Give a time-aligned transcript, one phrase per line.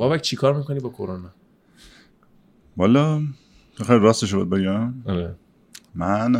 [0.00, 1.30] بابک چیکار می‌کنی با کرونا؟
[2.76, 3.22] والا
[3.86, 5.34] خیلی راستش بود بگم؟ آره.
[5.94, 6.32] من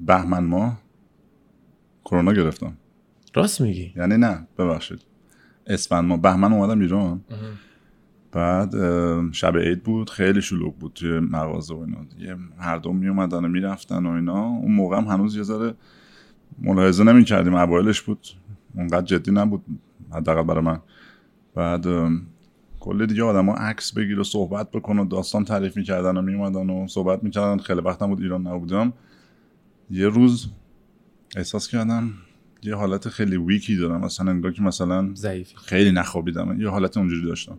[0.00, 0.80] بهمن ماه
[2.04, 2.76] کرونا گرفتم.
[3.34, 5.00] راست میگی؟ یعنی نه ببخشید.
[5.66, 7.24] اسفند ماه بهمن اومدم ایران.
[8.32, 8.72] بعد
[9.32, 12.06] شب عید بود خیلی شلوغ بود توی مغازه و اینا.
[12.18, 14.46] یه مردم می اومدن و می‌رفتن و اینا.
[14.46, 15.74] اون موقع هم هنوز یه ذره
[16.58, 18.26] ملاحظه نمی کردیم اوایلش بود.
[18.74, 19.64] اونقدر جدی نبود.
[20.12, 20.80] حداقل برای من.
[21.54, 21.86] بعد
[22.80, 26.88] کلی دیگه آدم عکس بگیر و صحبت بکن و داستان تعریف می‌کردن و میومدن و
[26.88, 27.58] صحبت می‌کردن.
[27.58, 28.92] خیلی وقتم بود ایران نبودم.
[29.90, 30.48] یه روز
[31.36, 32.12] احساس کردم
[32.62, 34.00] یه حالت خیلی ویکی دارم.
[34.00, 35.56] مثلا انگار که مثلا ضعیفی.
[35.56, 36.60] خیلی نخوابیدم.
[36.60, 37.56] یه حالت اونجوری داشتم.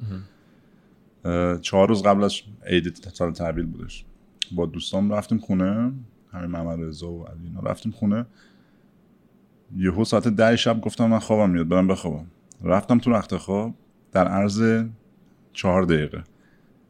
[1.61, 2.33] چهار روز قبل از
[2.65, 4.05] عید سال تحویل بودش.
[4.51, 5.91] با دوستام رفتیم خونه.
[6.31, 8.25] همین محمد رضا و علی رفتیم خونه.
[9.77, 12.25] یهو ساعت ده شب گفتم من خوابم میاد برم بخوابم.
[12.63, 13.73] رفتم تو رخت خواب
[14.15, 14.83] در عرض
[15.53, 16.23] چهار دقیقه.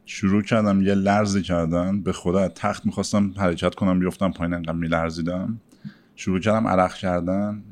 [0.04, 5.60] شروع کردم یه لرزی کردن به خدا تخت می‌خواستم حرکت کنم بیفتم پایین انقدر میلرزیدم.
[6.16, 7.62] شروع کردم عرق کردن.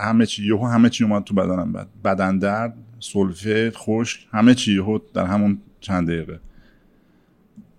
[0.00, 1.72] همه چی یهو همه چی اومد تو بدنم.
[1.72, 6.40] بعد بدن درد سلفه خشک همه چی یهو در همون چند دقیقه.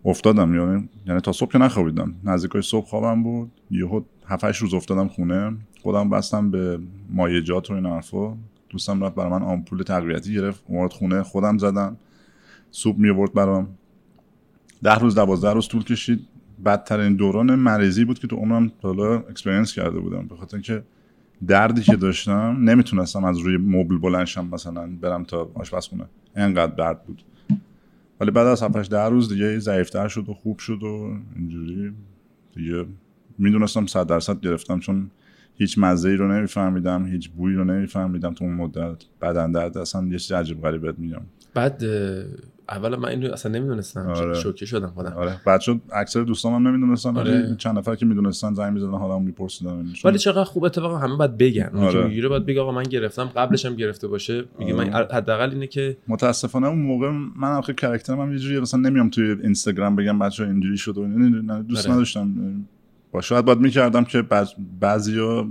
[0.06, 2.13] افتادم یعنی یعنی تا صبح که نخوابیدم.
[2.23, 3.51] نزدیکای صبح خوابم برد.
[3.72, 5.58] یهو 7 روز افتادم خونه.
[5.81, 8.38] خودم بستم به مایعات و این حرفا.
[8.75, 10.63] دوستم رفت برای من آمپول تقویتی گرفت.
[10.67, 11.97] اومد خونه خودم زدم.
[12.71, 13.67] سوپ می آورد برام.
[14.83, 16.27] ده روز دوازده روز طول کشید.
[16.65, 20.27] بدترین دوران مریضی بود که تو عمرم حالا experience کرده بودم.
[20.27, 20.83] به خاطر اینکه
[21.47, 26.05] دردی که داشتم نمی‌تونستم از روی مبل بلنشم مثلا برم تا آشپزخونه.
[26.35, 27.23] انقدر درد بود.
[28.19, 31.93] ولی بعد از 7 ده روز دیگه ضعیفتر شد و خوب شد و اینجوری
[32.55, 32.85] دیگه
[33.37, 34.79] می‌دونستم 100 درصد گرفتم.
[34.79, 35.11] چون
[35.57, 39.03] هیچ مزه ای رو نمیفهمیدم هیچ بویی رو نمیفهمیدم تو اون مدت.
[39.21, 41.21] بدن درد اصلا یه چیز عجیب غریب بهت میگم.
[41.53, 41.83] بعد
[42.69, 44.07] اول من اینو اصلا نمی‌دونستم.
[44.07, 44.33] آره.
[44.33, 45.13] شوکه شدم خودم.
[45.17, 45.41] آره.
[45.45, 47.55] بعد شد اکثر دوستام هم نمی‌دونستن آره.
[47.57, 49.85] چند نفر که می‌دونستن زنگ می‌زدن حالا میپرسیدن.
[50.05, 51.69] ولی چقدر خوب اتفاقا همه باید بگن.
[51.73, 52.07] اون که آره.
[52.07, 54.44] می‌گیره باید بگه آقا من گرفتم قبلش هم گرفته باشه.
[54.59, 58.79] میگه من حداقل اینه که متاسفانه اون موقع من آخه کرکترم هم یه جوری مثلا
[58.79, 61.07] نمیام توی اینستاگرام بگم بچه اینجوری شد و
[61.61, 61.95] دوست آره.
[61.95, 62.33] نداشتم.
[63.15, 64.23] با شاید باید می‌کردم که
[64.79, 65.47] بعضیا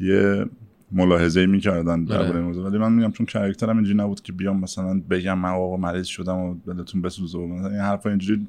[0.00, 0.46] یه
[0.92, 2.40] ملاحظه می‌کردن درباره آره.
[2.40, 6.06] موضوع ولی من میگم چون کرکترم اینجوری نبود که بیام مثلا بگم من آقا مریض
[6.06, 8.46] شدم و دلتون بسوزه و مثلا این حرفا اینجوری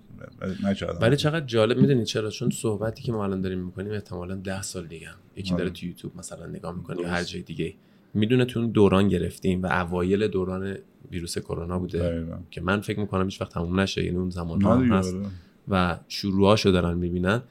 [0.63, 4.61] نکردم ولی چقدر جالب می‌دونی چرا چون صحبتی که ما الان داریم می‌کنیم احتمالا ده
[4.61, 5.07] سال دیگه.
[5.35, 5.63] یکی آره.
[5.63, 7.73] داره تو یوتیوب مثلا نگاه می‌کنه یا هر جای دیگه
[8.13, 10.75] می‌دونه تو اون دوران گرفتیم و اوایل دوران
[11.11, 12.37] ویروس کرونا بوده دقیقاً.
[12.51, 15.25] که من فکر می‌کنم هیچ وقت تموم نشه یعنی اون زمان ها هست آره.
[15.67, 17.41] و شروعاشو دارن می‌بینن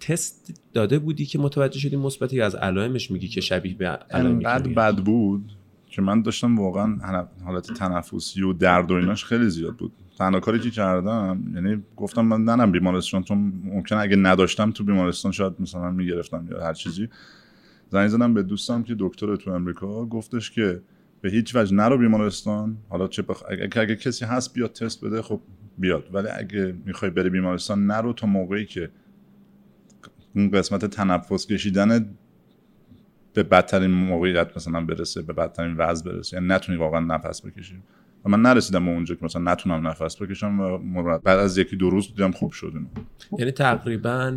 [0.00, 4.62] تست داده بودی که متوجه شدی مثبتی از علائمش میگی که شبیه به که انقدر
[4.62, 5.52] میگی؟ بد بود
[5.88, 9.92] که من داشتم واقعا حالت تنفسی و درد و ایناش خیلی زیاد بود.
[10.18, 15.32] تنها کاری که کردم یعنی گفتم من نرم بیمارستان چون ممکن اگه نداشتم تو بیمارستان
[15.32, 17.08] شاید مثلا می‌گرفتم یا هر چیزی.
[17.90, 20.80] زنگ زدم به دوستم که دکتر تو امریکا گفتش که
[21.20, 23.42] به هیچ وجه نرو بیمارستان حالا چه بخ...
[23.50, 25.40] اگه, اگه کسی هست بیاد تست بده خب
[25.78, 26.04] بیاد.
[26.12, 28.90] ولی اگه می‌خوای بری بیمارستان نرو تا موقعی که
[30.36, 32.16] اون قسمت تنفس کشیدن
[33.34, 36.36] به بدترین موقعیت مثلا برسه به بدترین وضع برسه.
[36.36, 37.82] یعنی نتونی واقعا نفس بکشی.
[38.24, 41.22] و من نرسیدم به اونجا که مثلا نتونم نفس بکشم و مرد.
[41.22, 42.72] بعد از یکی دو روز دیدم خوب شد
[43.38, 44.30] یعنی تقریبا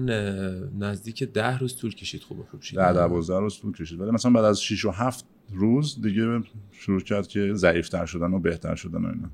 [0.80, 2.78] نزدیک ده روز طول کشید خوب خوب شید.
[2.78, 4.02] در دوازده روز طول کشید.
[4.02, 6.42] ولی مثلا بعد از 6 و 7 روز دیگه
[6.72, 9.30] شروع کرد که ضعیفتر شدن و بهتر شدن و اینا.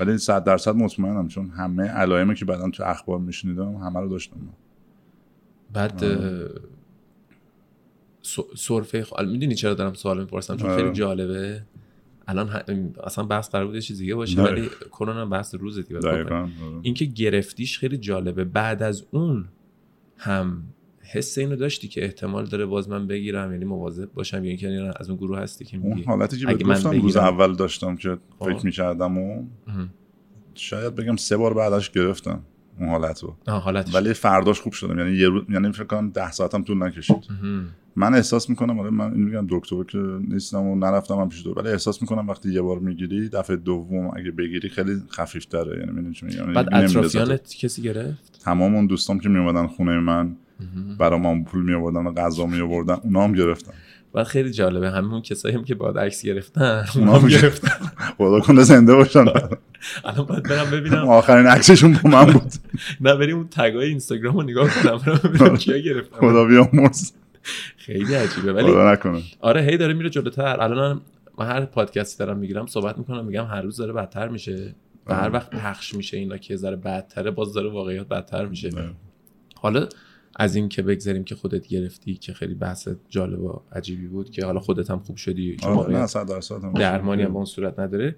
[0.00, 4.36] ولی 100 درصد مطمئنم چون همه علائمی که بعدا تو اخبار میشنیدم همه رو داشتم.
[5.72, 6.04] بعد
[8.22, 9.12] س- سرفه خ...
[9.20, 10.92] می‌دونی چرا دارم سوال می‌پرسم چون خیلی آره.
[10.92, 11.62] جالبه
[12.26, 12.62] الان ه...
[13.04, 14.42] اصلا بحث قرار بود چیز دیگه باشه.
[14.42, 16.48] ولی کرونا بحث روزه دیگه دقیقاً
[16.82, 19.48] اینکه گرفتیش خیلی جالبه بعد از اون
[20.16, 20.62] هم
[21.00, 24.90] حس اینو داشتی که احتمال داره باز من بگیرم یعنی مواظب باشم یا اینکه یعنی
[24.96, 27.34] از اون گروه هستی که اون میگی حالتی که بهت من گفتم روز بگیرم.
[27.34, 28.52] اول داشتم که خب.
[28.52, 29.44] فکر می‌کردم و.
[30.54, 32.42] شاید بگم سه بار بعدش گرفتم
[32.78, 33.36] اون حالت رو.
[33.46, 33.94] حالتش.
[33.94, 34.98] ولی فرداش خوب شدم.
[34.98, 37.16] یعنی یه روز یعنی فکر کنم 10 ساعتم طول نکشید.
[37.96, 39.98] من احساس می‌کنم آره من اینو میگم دکتر که
[40.28, 44.10] نیستم و نرفتم هم پیش دکتر ولی احساس می‌کنم وقتی یه بار می‌گیری دفعه دوم
[44.16, 46.74] اگه بگیری خیلی خفیف تره یعنی می‌دونی چون یعنی بعد.
[46.74, 50.36] اطرافیانت کسی گرفت؟ تمام اون دوستام که میومدن خونه من
[50.98, 53.72] برام آمپول می آوردن و غذا می آوردن اونا هم گرفتن.
[54.14, 56.84] بعد خیلی جالبه همون کسایی هم که باید عکس گرفتن.
[56.96, 57.86] اونا هم گرفتن.
[58.18, 59.24] خدا کنه زنده باشن.
[60.04, 61.08] الان باید برم ببینم.
[61.08, 62.52] آخرین عکسشون با من بود.
[63.00, 65.00] نه بریم اون تگای اینستاگرام رو نگاه کنم.
[65.24, 66.16] ببینم کیا گرفتن.
[66.16, 67.12] خدا بیامرز.
[67.76, 68.52] خیلی عجیبه.
[68.52, 68.72] ولی
[69.40, 70.60] آره هی داره میره جلوتر.
[70.60, 71.00] الان
[71.38, 74.74] من هر پادکستی دارم می‌گیرم صحبت می‌کنم میگم هر روز داره بدتر میشه.
[75.06, 78.70] و هر وقت پخش میشه اینا که ذره بدتره باز داره واقعیت بدتر میشه.
[79.60, 79.88] حالا
[80.36, 84.44] از این که بگذاریم که خودت گرفتی که خیلی بحث جالب و عجیبی بود که
[84.44, 85.56] حالا خودت هم خوب شدی
[86.74, 88.16] درمانی هم به اون صورت نداره.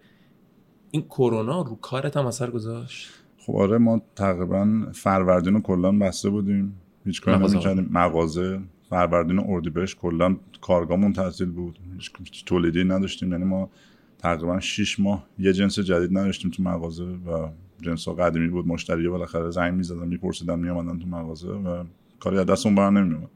[0.90, 6.30] این کرونا رو کارت هم اثر گذاشت؟ خب آره ما تقریبا فروردین رو کلا بسته
[6.30, 6.80] بودیم.
[7.04, 7.88] هیچ کاری نمی‌کردیم.
[7.90, 11.78] مغازه فروردین اردیبهشت کلا کارگاهمون تعطیل بود.
[12.24, 13.32] هیچ تولیدی نداشتیم.
[13.32, 13.70] یعنی ما
[14.18, 17.48] تقریبا 6 ماه یه جنس جدید نداشتیم تو مغازه و
[17.80, 18.66] جنس ها قدیمی بود.
[18.66, 21.84] مشتری بالاخره زنگ می‌زدن میپرسیدن میامدن تو مغازه و
[22.24, 23.30] کاری از دستمون بر نمیومد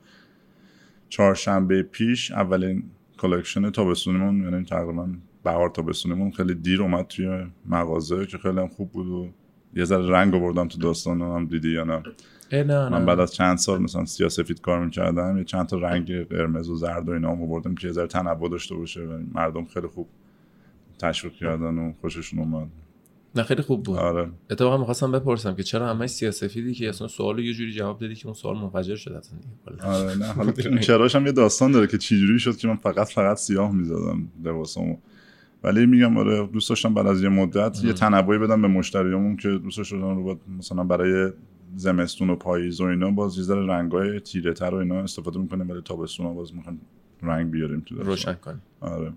[1.08, 2.82] چهارشنبه پیش اولین
[3.18, 5.08] collection تابستونیمون یعنی تقریبا
[5.44, 9.28] بهار تابستونیمون خیلی دیر اومد توی مغازه که خیلی هم خوب بود و
[9.74, 12.02] یه ذره رنگ آوردم تو داستان هم دیدی یا نه.
[12.88, 16.70] من بعد از چند سال مثلا سیاه سفید کار می‌کردم یه چند تا رنگ قرمز
[16.70, 19.86] و زرد و اینا هم آوردم که یه ذره تنوع داشته باشه و مردم خیلی
[19.86, 20.08] خوب
[20.98, 22.68] تشویق کردن و خوششون اومد.
[23.34, 23.98] نه خیلی خوب بود.
[23.98, 24.30] آره.
[24.50, 28.26] اتفاقا می‌خواستم بپرسم که چرا همه سیاسفیدی که اصلا سوال یه جوری جواب دادی که
[28.26, 29.38] اون سوال منفجر شد اصلا
[29.84, 30.52] آره نه حالا
[30.86, 34.28] چراش هم یه داستان داره که چی جوری شد که من فقط فقط سیاه می‌زدم
[34.44, 34.96] لباسامو.
[35.64, 39.48] ولی میگم آره دوست داشتم بعد از یه مدت یه تنوعی بدم به مشتریامون که
[39.48, 41.32] دوست داشتن رو مثلا برای
[41.76, 45.70] زمستون و پاییز و اینا باز یه ذره رنگای تیره تر و اینا استفاده می‌کنیم
[45.70, 46.80] ولی تابستون باز می‌خوام
[47.22, 48.62] رنگ بیاریم تو روشن کنیم.
[48.80, 49.12] آره.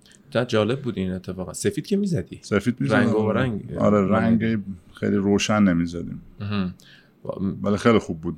[0.48, 3.74] جالب بود این اتفاقا سفید که می‌زدی؟ سفید می‌زدیم رنگ و رنگ.
[3.78, 4.64] آره رنگ
[4.94, 6.22] خیلی روشن نمی‌زدیم.
[7.64, 8.38] ولی خیلی خوب بود.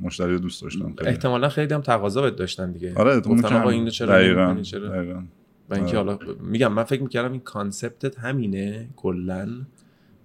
[0.00, 1.10] مشتری دوست داشتن خیلی.
[1.10, 2.94] احتمالا خیلی هم تقاضا بهت داشتن دیگه.
[2.94, 5.22] آره گفتن آقا اینو چرا دقیقاً چرا؟ دقیقاً.
[5.70, 6.12] و اینکه آره.
[6.12, 9.48] حالا میگم من فکر می‌کردم این concept ت همینه کلا.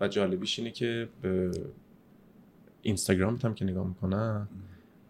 [0.02, 1.52] و جالبیش اینه که به
[2.82, 4.48] اینستاگرامت هم که نگاه می‌کنم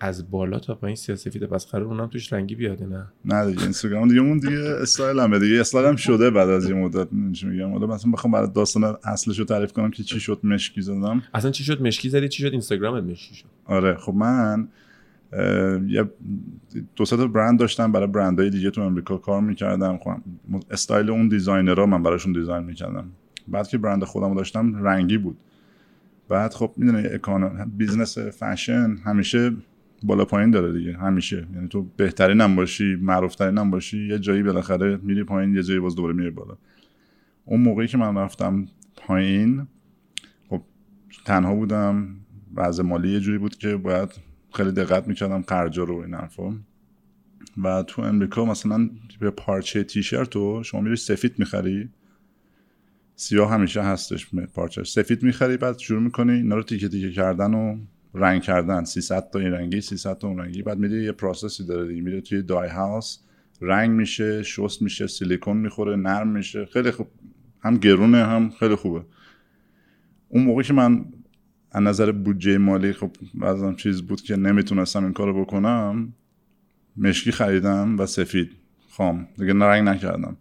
[0.03, 4.07] از بالا تا پایین سیاسفیده پس قراره اونم توش رنگی بیاد نه؟ نه دیگه اینستاگرام
[4.07, 5.59] دیگه اون دیگه استایلمه دیگه.
[5.59, 9.39] استایل هم شده بعد از یه مدت چی میگم؟ حالا مثلا بخوام برای داستان اصلش
[9.39, 11.23] رو تعریف کنم که چی شد مشکی زدم.
[11.33, 14.67] اصلا چی شد مشکی زدی؟ چی شد اینستاگرامت مشکی شد؟ آره خب من
[15.87, 16.09] یه
[16.95, 19.97] دو سه تا برند داشتم برای برندهای دیگه تو امریکا کار می‌کردم.
[19.97, 20.11] خب
[20.71, 23.05] استایل اون designer ها من براشون design می‌کردم.
[23.47, 25.37] بعد که برند خودم داشتم رنگی بود.
[26.29, 29.51] بعد خب می‌دونی economy business fashion همیشه
[30.03, 30.97] بالا پایین داره دیگه.
[30.97, 31.47] همیشه.
[31.53, 35.79] یعنی تو بهترین هم باشی معروفترین هم باشی یه جایی بالاخره میری پایین یه جایی
[35.79, 36.57] باز دوباره میری بالا.
[37.45, 38.65] اون موقعی که من رفتم
[38.95, 39.67] پایین
[40.49, 40.61] خب
[41.25, 42.15] تنها بودم.
[42.55, 44.09] وضع مالی یه جوری بود که باید
[44.53, 46.55] خیلی دقت می‌کردم خرجا رو این حرفا.
[47.63, 48.89] و تو امریکا مثلا
[49.19, 51.89] به پارچه تیشرت رو شما میری سفید می‌خری.
[53.15, 57.77] سیاه همیشه هستش پارچه سفید می‌خری بعد شروع می‌کنی اینا رو تیکه تیکه کردن و
[58.13, 60.61] رنگ کردن 300 تا این رنگی 300 تا اون رنگی.
[60.61, 63.17] بعد میری یه پروسسی داره دیگه میره توی دای هاوس
[63.61, 66.65] رنگ میشه شست میشه سیلیکون می‌خوره نرم میشه.
[66.65, 67.07] خیلی خوب.
[67.61, 69.05] هم گرونه هم خیلی خوبه.
[70.29, 71.05] اون موقع که من
[71.71, 76.13] از نظر بودجه مالی خب بعضم چیز بود که نمی‌تونستم این کارو بکنم
[76.97, 78.51] مشکی خریدم و سفید
[78.89, 79.27] خام.
[79.37, 80.37] دیگه رنگ نکردم.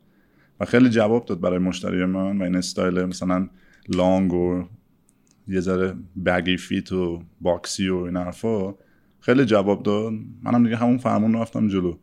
[0.60, 3.48] و خیلی جواب داد برای مشتری من و این استایل مثلا
[3.88, 4.64] long و
[5.48, 5.94] یه ذره
[6.26, 8.74] بگی fit و boxy و این حرفا.
[9.20, 10.12] خیلی جواب داد.
[10.42, 11.96] منم دیگه همون فرمون رفتم جلو.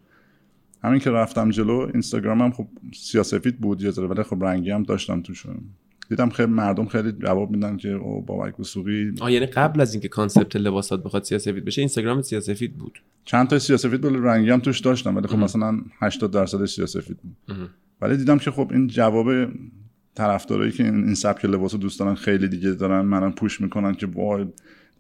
[0.84, 5.22] همین که رفتم جلو اینستاگرامم خب سیاسفید بود یه ذره ولی خب رنگی هم داشتم
[5.22, 5.62] توشون.
[6.10, 10.08] دیدم خیلی مردم خیلی جواب میدن که او بابک وثوقی آه یعنی قبل از اینکه
[10.08, 13.02] concept لباسات بخواد سیاسفید بشه اینستاگرام سیاسفید بود.
[13.26, 17.38] چند تا سیاسفید ولی رنگی هم توش داشتم ولی خب مثلا 80 درصد سیاسفید بود.
[18.02, 19.28] ولی دیدم که خب این جواب
[20.20, 24.08] طرفدارایی که این سبک لباس رو دوست دارن خیلی دیگه دارن منم پوش می‌کنن که
[24.08, 24.46] وای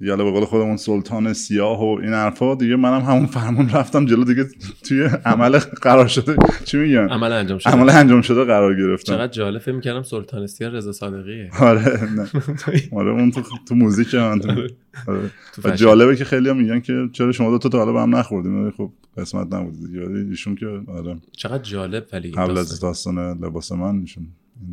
[0.02, 4.24] یالا به قول خودمون سلطان سیاه و این حرفا دیگه منم همون فرمون رفتم جلو
[4.24, 4.46] دیگه
[4.84, 6.36] توی عمل قرار شده.
[6.66, 7.74] چی میگن؟ عمل انجام شده.
[7.74, 9.14] عمل انجام شده قرار گرفتم.
[9.14, 11.50] چقدر جالب فکر می‌کردم سلطان سیاه رضا صادقیه.
[11.60, 12.28] آره نه.
[13.00, 14.40] آره اون تو تو موزیک هم.
[14.40, 14.50] تو
[15.08, 15.32] آره.
[15.64, 15.70] تو.
[15.72, 18.92] جالبه که خیلی هم میگن که چرا شما دو تا حالا به هم نخوردین؟ خب
[19.18, 20.02] قسمت نبود دیگه.
[20.30, 21.18] ایشون که آره.
[21.32, 22.80] چقدر جالب ولی قبل از.
[22.80, 24.28] داستان لباس من ایشون.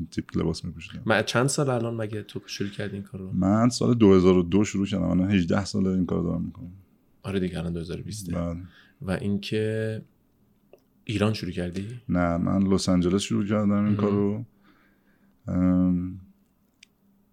[0.06, 3.32] این تیپ لباس میپوشیدن من چند سال الان مگه تو شروع کردی این کار رو
[3.32, 6.72] من سال 2002 شروع کردم من 18 سال این کار دارم می‌کنم.
[7.22, 8.56] آره دیگه الان 2020 بعد
[9.02, 10.02] و اینکه
[11.04, 14.44] ایران شروع کردی؟ نه من لس آنجلس شروع کردم این کارو.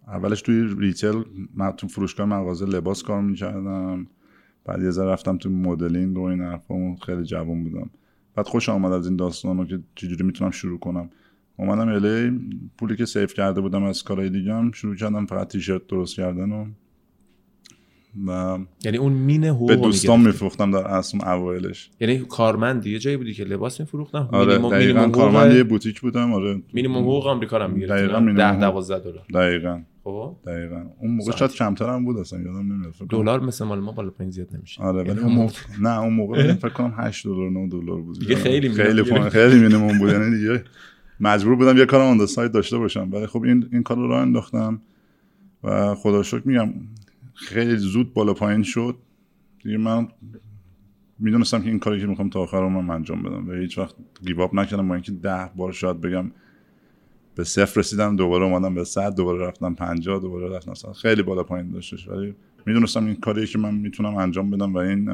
[0.08, 4.08] اولش توی retail من تو فروشگاه مغازه لباس کار می‌کردم.
[4.66, 7.90] بعد یه ذره رفتم تو مدلینگ و این حرفا خیلی جوان بودم.
[8.36, 11.10] بعد خوشم اومد از این داستان رو که چجوری می‌تونم شروع کنم.
[11.58, 12.40] اومدم یه
[12.78, 16.52] پولی که save کرده بودم از کارهای دیگه هم شروع کردم فقط تیشرت درست کردن
[16.52, 16.66] و
[18.28, 20.22] و یعنی اون مین حقوق به دوستان.
[20.22, 21.90] میفروختم در اصل اوایلش.
[22.00, 26.62] یعنی کارمند یه جایی بودی که لباس میفروختن؟ آره دقیقا کارمند یه بوتیک بودم آره.
[26.74, 28.60] مینیمم حقوق آمریکا رو هم مینیمم 10 حقوق.
[28.60, 29.26] 12 دلار.
[29.34, 29.82] دقیقا.
[30.04, 30.84] خب؟ دقیقا.
[31.00, 31.32] اون موقع.
[31.32, 32.94] شاید کمتر هم بود اصلا یادم نمیاد.
[33.10, 34.84] دلار مثل مال ما بالا پایین زیاد نمیشه.
[34.84, 38.20] آره ولی یعنی اون موقع نه اون موقع فکر کنم 8 دلار 9 دلار بود.
[38.20, 40.10] دیگه خیلی خیلی مینیمم پایین خیلی مینیمم بود.
[40.10, 40.64] یعنی دیگه
[41.24, 43.10] مجبور بودم یه کارم اون سایت داشته باشم.
[43.12, 44.82] ولی خب این این کار رو انداختم
[45.64, 46.74] و خدا شکر میگم
[47.34, 48.96] خیلی زود بالا پایین شد.
[49.64, 50.08] دیگه من
[51.20, 53.50] می‌دونستم که این کاری که می‌خوام تا آخر من انجام بدم.
[53.50, 56.32] و هیچ وقت گیواب نکردم با اینکه ده بار شاید بگم
[57.36, 61.44] به صفر رسیدم دوباره اومدم به صد دوباره رفتم 50 دوباره رفتم 100 خیلی بالا
[61.44, 62.08] پایین داشتش.
[62.08, 65.10] ولی می‌دونستم این کاریه که من می‌تونم انجام بدم و این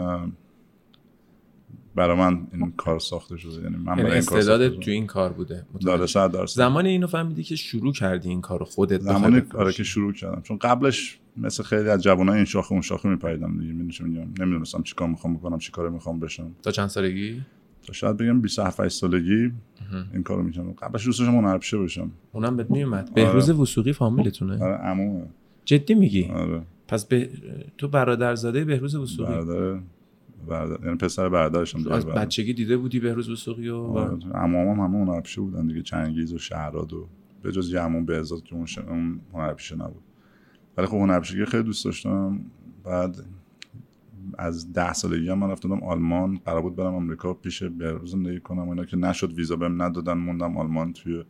[1.96, 3.63] برای من این کار ساخته شده.
[3.63, 5.65] یعنی من یعنی ساخته تو این کار بوده.
[5.86, 6.58] داره صد درصد.
[6.58, 9.41] زمانی اینو فهمیدی که شروع کردی این کارو خودت زمانی.
[9.53, 10.41] آره که شروع کردم.
[10.41, 13.74] چون قبلش مثل خیلی از جوانای این شاخه اون شاخه میپریدم دیگه.
[13.74, 16.51] می‌دونم نمی‌دونستم چیکار می‌خوام بکنم چیکار می‌خوام بشم.
[16.62, 17.41] تا چند سالگی؟
[17.88, 19.51] تا شاید بگم 27 8 سالگی
[20.13, 22.12] این کارو می‌کنم قبلش دوست داشتم هنرپیشه بشم.
[22.31, 24.63] اونم بهت میومد بهروز وسوقی فامیلتونه.
[24.63, 25.25] آره عمومه.
[25.65, 26.62] جدی میگی؟ آره.
[26.88, 27.29] پس به...
[27.77, 29.79] تو برادرزاده بهروز وسوقی برادر
[30.50, 32.25] برادر یعنی پسر برادرشم از برادر.
[32.25, 36.94] بچگی دیده بودی بهروز وسوقی و آره، عموام همه هنرپیشه بودن دیگه چنگیز و شهراد
[36.94, 37.08] و
[37.41, 38.77] به جز یه بهزاد که اون, ش...
[38.77, 40.03] اون هنرپیشه نبود.
[40.77, 42.39] ولی خب هنرپیشگی خیلی دوست داشتم.
[42.84, 43.18] بعد
[44.38, 48.70] از ده سالگی هم من رفتم آلمان قرار بود برم آمریکا پیش بهروز زندگی کنم
[48.70, 51.24] اینا که نشد ویزا بهم ندادن موندم آلمان توی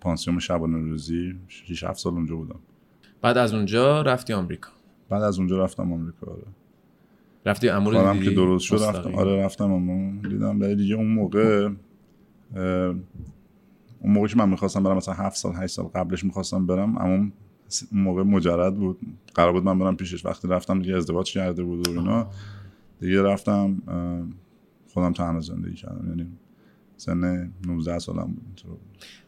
[0.00, 2.58] پانسیون شبانه روزی 6 7 سال اونجا بودم.
[3.22, 4.70] بعد از اونجا رفتی آمریکا.
[5.08, 6.42] بعد از اونجا رفتم آمریکا آره.
[7.46, 9.14] رفتی امور کارم دیدی که درست شد؟ رفتم.
[9.14, 11.70] آره رفتم اما دیدم ولی دیگه اون موقع
[14.00, 17.14] اون موقع که من می‌خواستم برم مثلا هفت سال هشت سال قبلش می‌خواستم برم اما
[17.14, 17.32] اون
[17.92, 18.98] موقع مجرد بود.
[19.34, 20.26] قرار بود من برم پیشش.
[20.26, 22.30] وقتی رفتم دیگه ازدواج کرده بود و اینا
[23.00, 23.82] دیگه رفتم
[24.88, 26.08] خودم تنها زندگی کردم.
[26.08, 26.26] یعنی
[26.96, 28.62] سن 19 سالم بود.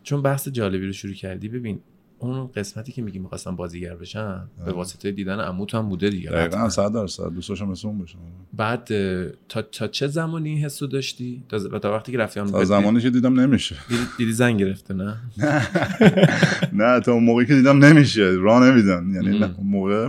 [0.02, 1.80] چون بحث جالبی رو شروع کردی ببین
[2.24, 6.30] اون قسمتی که میگی می‌خواستم بازیگر بشم به واسطه دیدن عموت هم بوده دیگه.
[6.30, 6.68] دقیقا حتما.
[6.68, 7.28] صد درصد.
[7.34, 8.18] دوست داشتم مثل اون بشم
[8.52, 8.88] بعد
[9.48, 13.00] تا, تا چه زمانی این حسو داشتی؟ تا, تا وقتی که رفتی آمریکا؟ تا زمانی
[13.00, 13.76] که دیدم نمیشه.
[14.18, 15.16] دیدی, زنگ گرفته نه؟
[16.72, 18.22] نه تا اون موقعی که دیدم نمیشه.
[18.22, 19.10] راه نمیدن.
[19.14, 20.08] یعنی اون موقع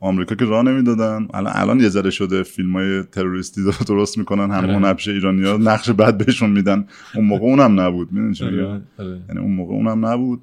[0.00, 1.28] آمریکا که راه نمی‌دادن.
[1.34, 4.50] الان الان یه ذره شده فیلم های تروریستی رو درست می‌کنن.
[4.50, 4.72] همه آره.
[4.72, 6.86] اون نقش ایرانی ها نقش بد بهشون میدن.
[7.14, 8.12] اون موقع اونم نبود.
[8.12, 9.20] می‌دونی چی آره، آره.
[9.28, 10.40] یعنی اون موقع اونم نبود.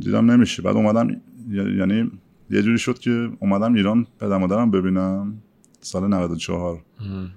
[0.00, 0.62] دیدم نمیشه.
[0.62, 1.08] بعد اومدم
[1.50, 2.10] یعنی
[2.50, 5.42] یه جوری شد که اومدم ایران پدر مادرم ببینم.
[5.80, 7.30] سال 94 ام.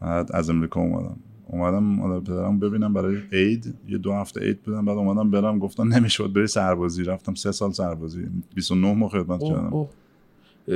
[0.00, 1.16] بعد از امریکا اومدم.
[1.46, 3.74] اومدم مادر پدرم ببینم برای عید.
[3.88, 4.84] یه دو هفته عید بودم.
[4.84, 5.58] بعد اومدم برم.
[5.58, 6.32] گفتن نمی‌شد.
[6.32, 7.04] بری سربازی.
[7.04, 8.26] رفتم سه سال سربازی.
[8.54, 9.86] 29 ماه خدمت کردم.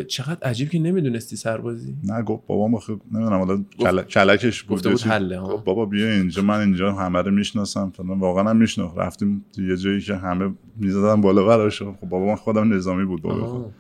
[0.03, 1.97] چقدر عجیب که نمی‌دونستی سربازی.
[2.05, 4.03] نه گفت بابام آخه نمی‌دونم حالا کل...
[4.03, 4.77] کلکش بود.
[4.77, 5.41] گفته بود حله،.
[5.41, 8.19] گفت بابا بیا اینجا من اینجا همه رو می‌شناسم فلان.
[8.19, 8.99] واقعا هم میشناخت.
[8.99, 11.83] رفتیم تو یه جایی که همه می‌زدن بالا براش.
[11.83, 13.47] خب بابا من خودم نظامی بود بابا.
[13.47, 13.75] خود.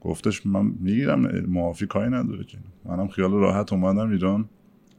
[0.00, 2.58] گفتش من می‌گیرم معافی کاری نداره که.
[2.84, 4.48] منم خیال راحت اومدم ایران.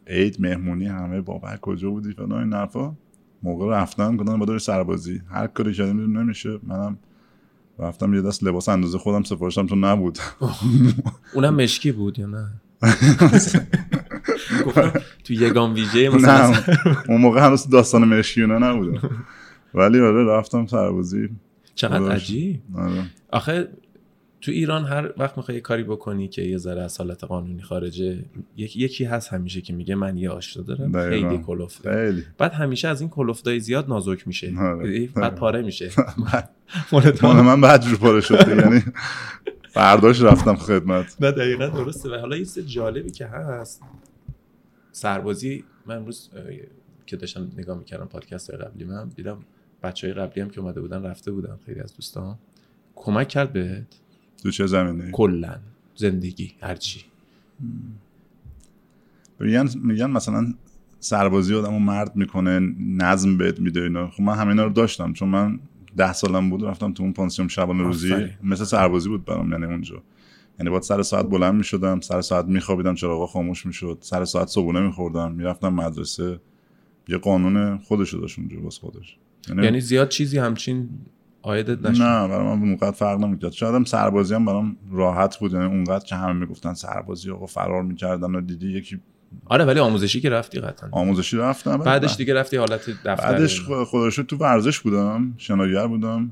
[0.08, 2.96] عید مهمونی همه بابا کجا بودی؟ فلان این حرفا.
[3.44, 5.22] موقع رفتن گفتن با سربازی.
[5.30, 6.60] هر کاری کردیم نمیشه.
[6.64, 6.98] منم
[7.80, 10.18] رفتم یه دست لباس اندازه خودم سفارشم تو نبود.
[11.34, 12.50] اونم مشکی بود یا نه؟
[15.24, 16.64] تو یگان ویژه مثلا نه
[17.10, 19.26] اون موقع هنوز داستان مشکیونه نبودم.
[19.74, 21.30] ولی آره رفتم سربازی.
[21.76, 22.12] چقدر.
[22.12, 22.62] عجیب.
[22.76, 23.06] آره.
[23.32, 23.68] آخه
[24.44, 28.26] تو ایران هر وقت می‌خوای یه کاری بکنی که یه ذره از حالت قانونی خارجه
[28.58, 31.10] یک یکی هست همیشه که میگه من یه آشنا دارم.
[31.10, 34.54] خیلی کلفته بعد همیشه از این کلفتای زیاد نازک میشه.
[34.60, 35.08] آره.
[35.08, 35.36] بعد آره.
[35.36, 35.90] پاره میشه.
[37.24, 38.84] من بعد جور پاره شد یعنی
[39.70, 41.18] فرداش رفتم خدمت.
[41.20, 42.10] نه دقیقا درسته.
[42.10, 43.82] و حالا یه چیز جالبی که هست.
[44.92, 46.30] سربازی من امروز
[47.06, 49.40] که داشتم نگاه می‌کردم پادکست قبلی من دیدم
[49.84, 52.38] بچه های قبلی هم که اومده بودن رفته بودن خیلی از دوستان.
[52.96, 54.03] کمک کرد بهت؟
[54.44, 55.56] تو چه زمینه کلا.
[55.96, 57.02] زندگی هرچی
[59.40, 60.54] میگن میگن مثلا
[61.00, 64.10] سربازی آدمو مرد می‌کنه نظم بهت میده اینا.
[64.10, 65.60] خب من همینا رو داشتم چون من
[65.98, 68.16] ده سالم بود رفتم تو اون پانسیون شبانه روزی.
[68.44, 70.04] مثل سربازی بود برام یعنی اونجا.
[70.60, 73.98] یعنی باید سر ساعت بلند می‌شدم سر ساعت میخوابیدم چراغا خاموش می‌شد.
[74.02, 76.40] سر ساعت صبحونه میخوردم می‌رفتم مدرسه.
[77.08, 79.18] یه قانون خودشو داشت اونجا باز خودش.
[79.64, 80.90] یعنی زیاد چیزی همچین
[81.44, 82.02] آیدت نشد.
[82.02, 83.52] نه برای من اونقدر فرق نمی‌کرد.
[83.52, 87.84] شاید هم سربازی هم برام راحت بود یعنی اونقدر که همه می‌گفتن سربازی آقا فرار
[87.84, 89.00] می‌کردن و دیدی یکی
[89.46, 90.90] آره ولی آموزشی که رفتی قطعا.
[90.92, 93.16] آموزشی رفتم بعدش دیگه رفتی حالت دفتر.
[93.16, 96.32] بعدش خ- خدا رو شکر تو ورزش بودم شناگر بودم.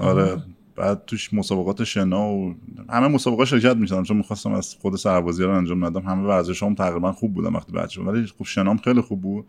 [0.00, 0.42] آره
[0.76, 2.54] بعد توش مسابقات شنا و
[2.90, 6.00] همه مسابقات شرکت می‌کردم چون می‌خواستم از خود سربازی رو انجام ندم.
[6.00, 9.46] همه ورزشام تقریبا خوب بودم وقتی بچه ولی خب شنام خیلی خوب بود.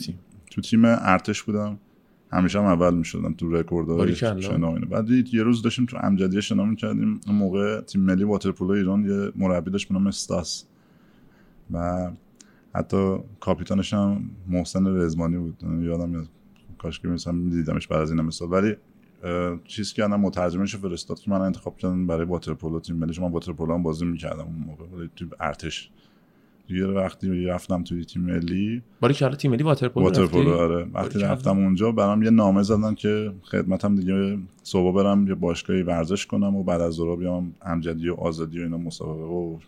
[0.00, 0.18] تیم.
[0.50, 1.78] تو تیم ارتش بودم.
[2.34, 4.40] همیشه هم اول می‌شدم تو رکوردهای باریکلا.
[4.40, 4.72] شنا.
[4.72, 7.20] بعد یه روز داشتیم تو امجدیه شنا می‌کردیم.
[7.26, 10.64] اون موقع تیم ملی واترپولو ایران یه مربی داشت به نام استاس.
[11.70, 12.10] و
[12.74, 15.62] حتی کاپیتانش هم محسن رزمانی بود.
[15.82, 16.28] یادم میاد.
[16.78, 18.52] کاش که مثلا دیدمش بعد از این مثال.
[18.52, 18.74] ولی
[19.64, 23.12] چیز کردم مترجمش فرستاد که من انتخاب کردم برای واترپولو تیم ملی.
[23.12, 24.84] چون من واترپولو هم بازی می‌کردم اون موقع.
[24.84, 25.90] ولی تو ارتش
[26.68, 30.86] یه وقتی رفتم توی تیم ملی باری که حالا تیم ملی واترپولو واترپولو رفتی؟ آره
[30.94, 31.18] وقتی.
[31.18, 36.56] رفتم اونجا برام یه نامه زدن که خدمتم دیگه صبح برم یه باشگاهی ورزش کنم
[36.56, 39.58] و بعد از ظهر بیام امجدی و آزادی و اینا مسابقه و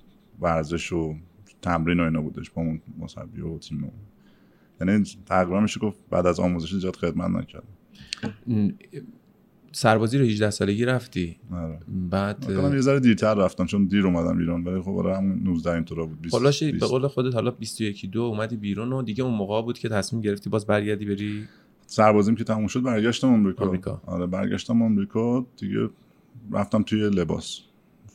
[0.41, 1.15] ورزش و
[1.63, 3.91] تمرین و اینا بودش با اون مربی و تیم و
[4.81, 7.69] یعنی تقریبا میشه گفت بعد از آموزش زیاد خدمت نکردم
[9.77, 11.79] سربازی رو 18 سالگی رفتی آره
[12.11, 15.73] بعد کنم یه ذره دیرتر رفتم چون دیر اومدم ایران ولی خب آره همون 19
[15.73, 16.85] اینطورا بود 20 خلاص به 20.
[16.85, 20.51] قول خودت حالا 21 دو اومدی بیرون و دیگه اون موقع بود که تصمیم گرفتی
[20.51, 21.45] باز برگردی بری
[21.87, 24.03] سربازیم که تموم شد برگشتم آمریکا آمریکا.
[24.07, 25.89] آره برگشتم آمریکا دیگه
[26.53, 27.61] رفتم توی لباس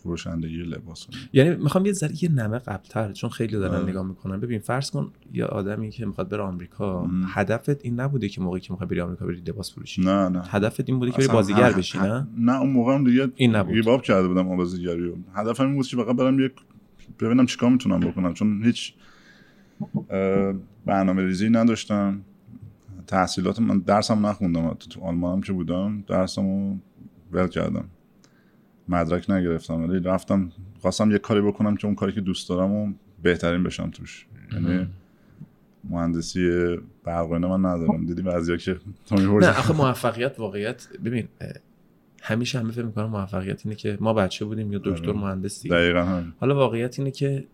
[0.03, 3.89] فروشندگی لباس یعنی می‌خوام یه ذره یه نمه قبلتر چون خیلی دارن آره.
[3.89, 7.25] نگاه می‌کنن ببین فرض کن یه آدمی که می‌خواد بره آمریکا ام.
[7.27, 10.01] هدفت این نبوده که موقعی که می‌خوای بری آمریکا بری لباس فروشی.
[10.01, 10.41] نه نه.
[10.45, 13.27] هدفت این بوده که بری بازیگر هم- بشی هم- نه؟ نه اون موقع هم دیگه
[13.35, 13.73] این نبود.
[13.73, 16.51] گیباب کرده بودم با بازیگری هدفم این بود که فقط برم یک
[17.19, 18.33] ببینم چیکار می‌تونم بکنم.
[18.33, 18.93] چون هیچ
[20.85, 22.21] برنامه ریزی نداشتم.
[23.07, 24.69] تحصیلات من درسم نخوندم.
[24.69, 26.77] تو, تو آلمانم که بودم درسمو
[27.31, 27.85] ول کردم.
[28.91, 29.73] مدرک نگرفتم.
[29.73, 32.93] ولی رفتم خواستم یه کاری بکنم که اون کاری که دوست دارم و
[33.23, 34.27] بهترین بشم توش.
[34.53, 34.87] یعنی
[35.89, 38.05] مهندسی برق و اینا من ندارم.
[38.05, 39.49] دیدی بعضیا که تو نه.
[39.49, 41.27] آخه موفقیت واقعیت ببین
[42.21, 45.19] همیشه همه فکر می‌کنن موفقیت اینه که ما بچه بودیم یا دکتر آره.
[45.19, 46.33] مهندس دیگه دقیقا همین.
[46.39, 47.47] حالا واقعیت اینه که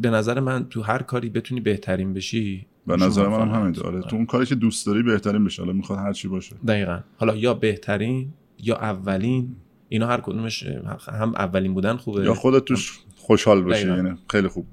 [0.00, 3.54] به نظر من تو هر کاری بتونی بهترین بشی به نظر موفقیت.
[3.54, 4.00] همینطوره آره.
[4.00, 6.56] تو اون کاری که دوست داری بهترین بشه حالا می‌خواد هر چی باشه.
[6.66, 7.00] دقیقا.
[7.16, 8.32] حالا یا بهترین
[8.62, 9.56] یا اولین.
[9.92, 10.62] اینا هر کدومش
[11.08, 13.88] هم اولین بودن خوبه یا خودت توش خوشحال باشی.
[13.88, 14.66] یعنی خیلی خوب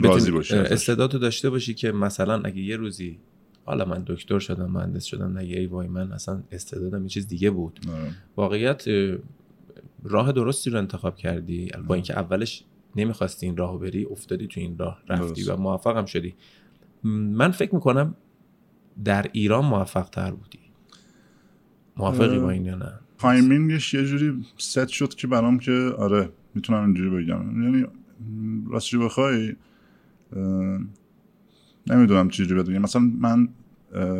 [0.00, 0.72] راضی باشی ازش.
[0.72, 3.18] استعداد رو داشته باشی که مثلا اگه یه روزی
[3.64, 7.50] حالا من دکتر شدم مهندس شدم نه ای وای من اصلا استعدادم یه چیز دیگه
[7.50, 8.10] بود آره.
[8.36, 9.16] واقعیت اه،
[10.02, 12.64] راه درستی رو انتخاب کردی با اینکه اولش
[12.96, 15.50] نمی‌خواستی این راهو بری افتادی تو این راه رفتی درست.
[15.50, 16.34] و موفقم شدی
[17.04, 18.14] م، من فکر می‌کنم
[19.04, 20.58] در ایران موفق تر بودی
[21.96, 25.72] موافقی اه، با این یا نه timing ش یه جوری ست شد که برام که
[25.98, 27.62] آره می‌تونم اینجوری بگم.
[27.62, 27.84] یعنی
[28.70, 29.54] راستش بخوای
[31.86, 32.82] نمی‌دونم چی جوری بگم.
[32.82, 33.48] مثلا من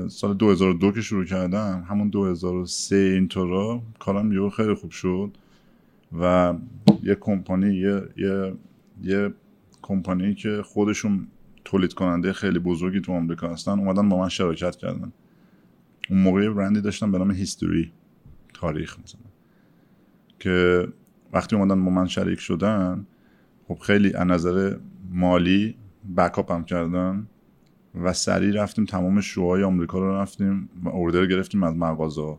[0.09, 5.37] سال 2002 که شروع کردم همون 2003 اینطورا کارم یهو خیلی خوب شد
[6.21, 6.55] و
[7.03, 8.55] یه کمپانی یه یه
[9.03, 9.35] یه
[9.83, 11.27] کمپانی که خودشون
[11.65, 15.13] تولید کننده خیلی بزرگی تو آمریکا هستن اومدن با من شراکت کردن.
[16.11, 17.93] اون موقع برندی داشتم به نام هیستوری
[18.65, 19.21] تاریخ مثلا.
[20.39, 20.89] که
[21.33, 23.07] وقتی اومدن با من شریک شدن
[23.69, 24.77] خب خیلی از نظر
[25.11, 25.77] مالی
[26.17, 27.27] بکاپ هم کردن
[28.03, 32.39] و سریع رفتیم تمام شوهای آمریکا رو رفتیم و اوردر گرفتیم از مغازه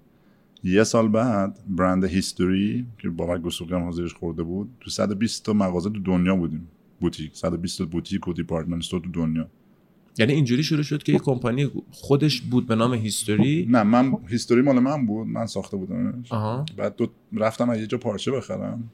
[0.63, 5.53] یه سال بعد برند هیستوری که بابک گسوقی هم حاضرش خورده بود تو 120 تا
[5.53, 6.67] مغازه تو دنیا بودیم.
[6.99, 9.47] بوتیک 120 تا بوتیک و دیپارتمنت تو دنیا.
[10.17, 13.67] یعنی اینجوری شروع شد که یه کمپانی خودش بود به نام هیستوری.
[13.69, 16.31] نه من هیستوری مال من بود من ساخته بودمش.
[16.31, 16.65] آها.
[16.77, 18.89] بعد دو رفتم از یه جا پارچه بخرم.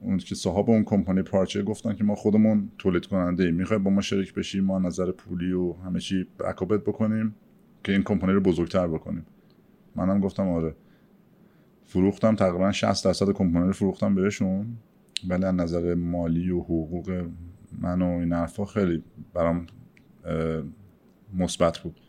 [0.00, 3.90] اون که صاحب اون کمپانی پارچه گفتن که ما خودمون تولید کننده ایم می‌خوای با
[3.90, 7.34] ما شریک بشی ما از نظر پولی و همه چی بکاپت بکنیم
[7.84, 9.26] که این کمپانی رو بزرگتر بکنیم.
[9.96, 10.74] منم گفتم آره.
[11.84, 14.66] فروختم تقریبا 60 درصد کمپانی رو فروختم بهشون.
[15.28, 17.24] ولی از نظر مالی و حقوق
[17.78, 19.02] من و این حرفا خیلی
[19.34, 19.66] برام
[21.34, 22.00] مثبت بود.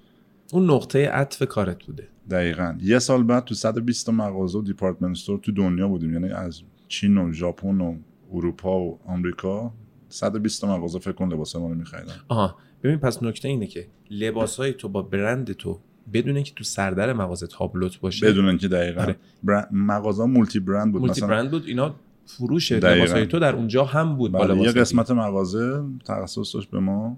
[0.53, 2.07] اون نقطه عطف کارت بوده.
[2.31, 2.77] دقیقا.
[2.81, 6.13] یه سال بعد تو 120 تا مغازه و دیپارتمنت استور تو دنیا بودیم.
[6.13, 7.95] یعنی از چین و ژاپن و
[8.33, 9.73] اروپا و آمریکا
[10.09, 12.13] 120 تا مغازه فکر کن لباس ما رو می‌خریدن.
[12.27, 12.55] آها.
[12.83, 15.79] ببین پس نکته اینه که لباس های تو با برند تو
[16.13, 18.31] بدون اینکه تو سردر مغازه تابلوت باشه.
[18.31, 19.01] بدون اینکه دقیقا.
[19.01, 19.15] آره.
[19.43, 21.01] برند مغازه multi brand بود.
[21.01, 21.65] multi مثلا برند بود.
[21.65, 21.95] اینا
[22.25, 22.95] فروش دقیقاً.
[22.95, 27.17] لباس های تو در اونجا هم بود بله، یه قسمت مغازه تخصص داشت به ما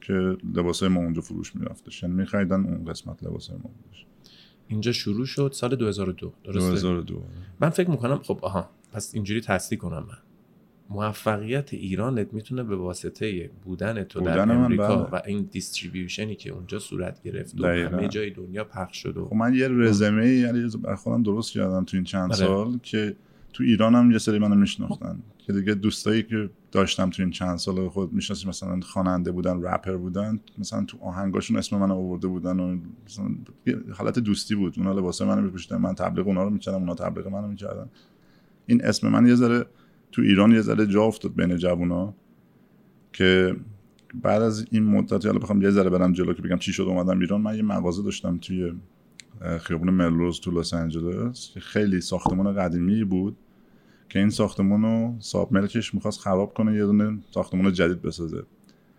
[0.00, 4.06] که لباس ما اونجا فروش میرفتش یعنی می‌خریدن اون قسمت لباس ما بودش
[4.68, 7.22] اینجا شروع شد سال 2002 درسته 2002
[7.60, 10.18] من فکر می‌کنم خب آها پس اینجوری تصدیق کنم من
[10.90, 15.20] موفقیت ایرانت می‌تونه به واسطه بودن تو در من، امریکا بله.
[15.20, 17.66] و این distribution ی که اونجا صورت گرفت و.
[17.66, 21.96] همه جای دنیا پخش شد و خب من یه رزمه یعنی خودم درست کردم تو
[21.96, 22.34] این چند آره.
[22.34, 23.16] سال که
[23.54, 25.18] تو ایران هم یه سری منو میشناختن.
[25.38, 29.96] که دیگه دوستایی که داشتم تو این چند سال خود می‌شناسی مثلا خواننده بودن رپر
[29.96, 33.26] بودن مثلا تو آهنگاشون اسم من آورده بودن و مثلا
[33.92, 34.74] حالت دوستی بود.
[34.76, 37.88] اونا لباس منو میپوشیدن من تبلیغ اونا رو می‌کردم اونا تبلیغ منو می‌کردن.
[38.66, 39.66] این اسم من یه ذره
[40.12, 42.14] تو ایران یه ذره جا افتاد بین جوونا
[43.12, 43.56] که
[44.22, 47.20] بعد از این مدت حالا بخوام یه ذره برم جلو که بگم چی شد اومدم
[47.20, 47.40] ایران.
[47.40, 48.72] من یه مغازه داشتم توی
[49.60, 53.36] خیابون ملروز تو لس آنجلس که خیلی ساختمان قدیمی بود.
[54.14, 58.42] که این ساختمان رو صاحب ملکش می‌خواست خراب کنه یه دونه ساختمان جدید بسازه.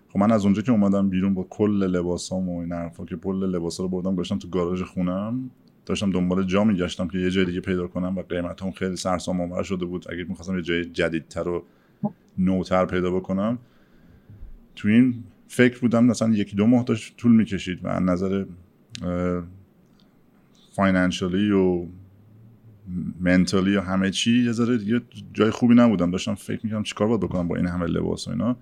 [0.09, 3.49] خب من از اونجا که اومدم بیرون با کل لباسام و این حرفا که کل
[3.49, 5.49] لباسا رو بردم گذاشتم تو گاراژ خونم
[5.85, 9.41] داشتم دنبال جا میگشتم که یه جای دیگه پیدا کنم و قیمت هم خیلی سرسام
[9.41, 10.05] آور شده بود.
[10.09, 11.63] اگه می‌خواستم یه جای جدیدتر و
[12.37, 13.57] نوتر پیدا بکنم
[14.75, 18.45] تو این فکر بودم مثلا یکی دو ماه داشت طول می‌کشید و از نظر
[20.71, 21.85] financially و
[23.19, 25.01] mentally و همه چی یه ذره دیگه
[25.33, 26.11] جای خوبی نبودم.
[26.11, 28.57] داشتم فکر می‌کردم چیکار باید بکنم با این همه لباس و اینا.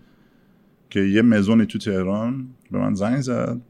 [0.90, 3.62] که یه مزونی تو تهران به من زنگ زد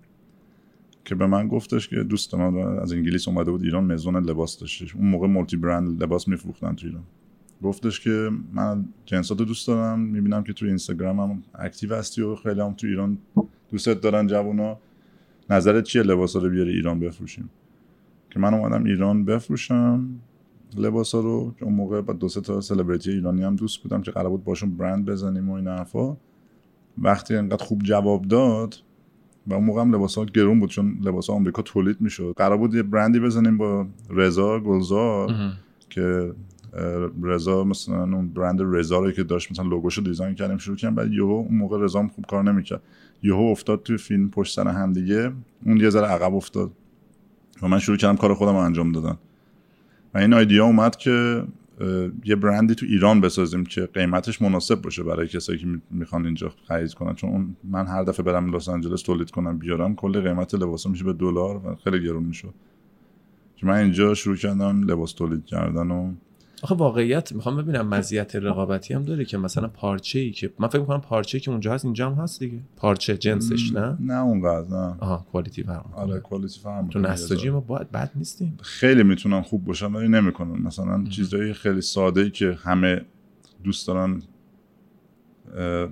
[1.06, 4.96] که به من گفتش که دوست من از انگلیس اومده بود ایران مزون لباس داشتش
[4.96, 7.04] اون موقع multi brand لباس میفروختن تو ایران.
[7.63, 10.00] گفتش که من جنسات دوست دارم.
[10.00, 13.18] می‌بینم که تو اینستاگرام هم active هستی و خیلی هم تو ایران
[13.72, 14.78] دوستت دارن جوونا
[15.50, 17.50] نظرت چیه لباس رو بیاری ایران بفروشیم؟
[18.30, 20.10] که من اومدم ایران بفروشم.
[20.77, 24.12] لباس رو که اون موقع با دو سه تا سلبریتی ایرانی هم دوست بودم که
[24.12, 26.17] قرار بود باشون برند بزنیم و این حرفا.
[26.97, 28.75] وقتی انقدر خوب جواب داد
[29.47, 32.33] و اون موقع هم لباس ها گرون بود چون لباس ها آمریکا تولید می‌شد.
[32.38, 35.33] قرار بود یه برندی بزنیم با رضا گلزار
[35.89, 36.33] که
[37.21, 41.12] رضا مثلا اون برند رضا رو که داشت مثلا لوگوشو دیزاین کردیم شروع کردیم بعد
[41.13, 42.81] یهو اون موقع رضا هم خوب کار نمی‌کرد.
[43.23, 45.31] یهو افتاد توی فیلم پشت سر هم دیگه
[45.65, 46.71] اون یه ذره عقب افتاد
[47.62, 49.17] و من شروع کردم کار خودم رو انجام دادن.
[50.13, 51.43] و این ایدیا اومد که
[52.26, 56.54] یه برندی تو ایران بسازیم که قیمتش مناسب باشه برای کسایی که می- می‌خوان اینجا
[56.67, 57.15] خرید کنن.
[57.15, 61.13] چون من هر دفعه برم لس آنجلس تولید کنم بیارم کل قیمت لباسا میشه به
[61.13, 62.47] دلار و خیلی گرون میشه
[63.56, 66.13] که من اینجا شروع کردم لباس تولید کردن و
[66.63, 70.80] آخه واقعیت می‌خوام ببینم مزیت رقابتی هم داره که مثلا پارچه ای که من فکر
[70.80, 72.60] می‌کنم پارچه که اونجا هست اینجا هم هست دیگه.
[72.76, 75.86] پارچه جنسش نه؟ نه اونقدر نه آها کوالیتی فرق.
[75.95, 76.99] آره کوالیتی فرق تو.
[76.99, 78.58] نساجی ما باید بد نیستیم.
[78.62, 80.62] خیلی می‌تونن خوب باشن ولی نمی‌کنن.
[80.62, 83.02] مثلا چیزایی خیلی ساده ای که همه
[83.63, 84.21] دوست دارن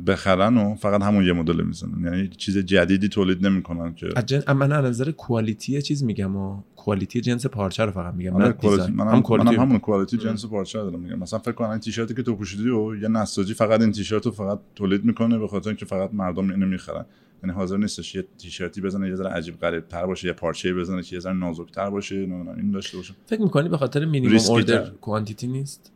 [0.07, 2.03] بخرن و فقط همون یه مدل می‌زنن.
[2.03, 4.09] یعنی چیز جدیدی تولید نمی‌کنن که.
[4.25, 4.53] جن...
[4.53, 8.51] من از نظر کوالیتی چیز میگم و کوالیتی جنس پارچه رو فقط میگم آره نه
[8.51, 11.19] کوالیتی منم هم هم کوالیتی منم همون کوالیتی جنس پارچه رو دارم میگم.
[11.19, 14.31] مثلا فکر کن این تیشرتی که تو پوشیدی و یه نساجی فقط این تیشرت رو
[14.31, 17.05] فقط تولید می‌کنه به خاطر اینکه فقط مردم اینو می‌خرن.
[17.43, 21.03] یعنی حاضر نیستش یه تیشرتی بزنه یه ذره عجیب غریب تر باشه یه پارچه بزنه
[21.03, 24.39] که یه ذره نازک تر باشه نمی‌دونم این داشته باشه فکر می‌کنی به خاطر minimum
[24.49, 24.89] order.
[24.89, 25.91] quantity نیست؟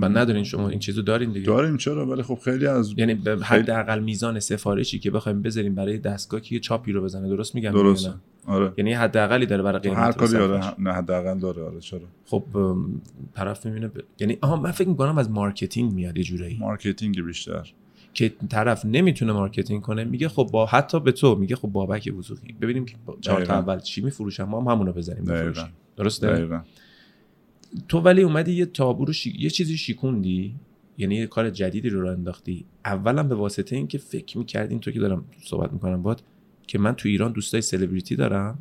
[0.00, 1.46] و ندارین شما این چیزو دارین دیگه.
[1.46, 5.74] داریم چرا؟ ولی خب خیلی از یعنی به خیلی- حداقل میزان سفارشی که بخوایم بذاریم
[5.74, 8.14] برای دستگاه که یه چاپی رو بزنه درست میگم نه؟
[8.46, 8.72] آره.
[8.76, 10.36] یعنی حداقلی داره برای قیمت هر کاری.
[10.36, 12.44] آره نه حداقل داره آره چرا؟ خب
[13.34, 13.92] طرف می‌بینه ب...
[14.18, 16.56] یعنی آها من فکر می‌کنم از marketing میاد یه جورایی.
[16.58, 17.72] marketing بیشتر.
[18.14, 22.54] که طرف نمی‌تونه marketing کنه میگه خب با حتی به تو میگه خب بابک وثوقی.
[22.60, 23.54] ببینیم که چهار تا.
[23.54, 25.24] اول چی میفروشن ما هم همونو بزنیم
[25.96, 26.50] درسته؟
[27.88, 30.54] تو ولی اومدی یه تابو رو شی- یه چیزی شیکوندی؟
[30.98, 35.00] یعنی یه کار جدیدی رو راه انداختی؟ اولا به واسطه اینکه فکر می‌کردین تو که
[35.00, 36.22] دارم صحبت می‌کنم بعد
[36.66, 38.58] که من تو ایران دوستای سلبریتی دارم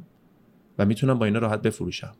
[0.78, 2.14] و می‌تونم با اینا راحت بفروشم.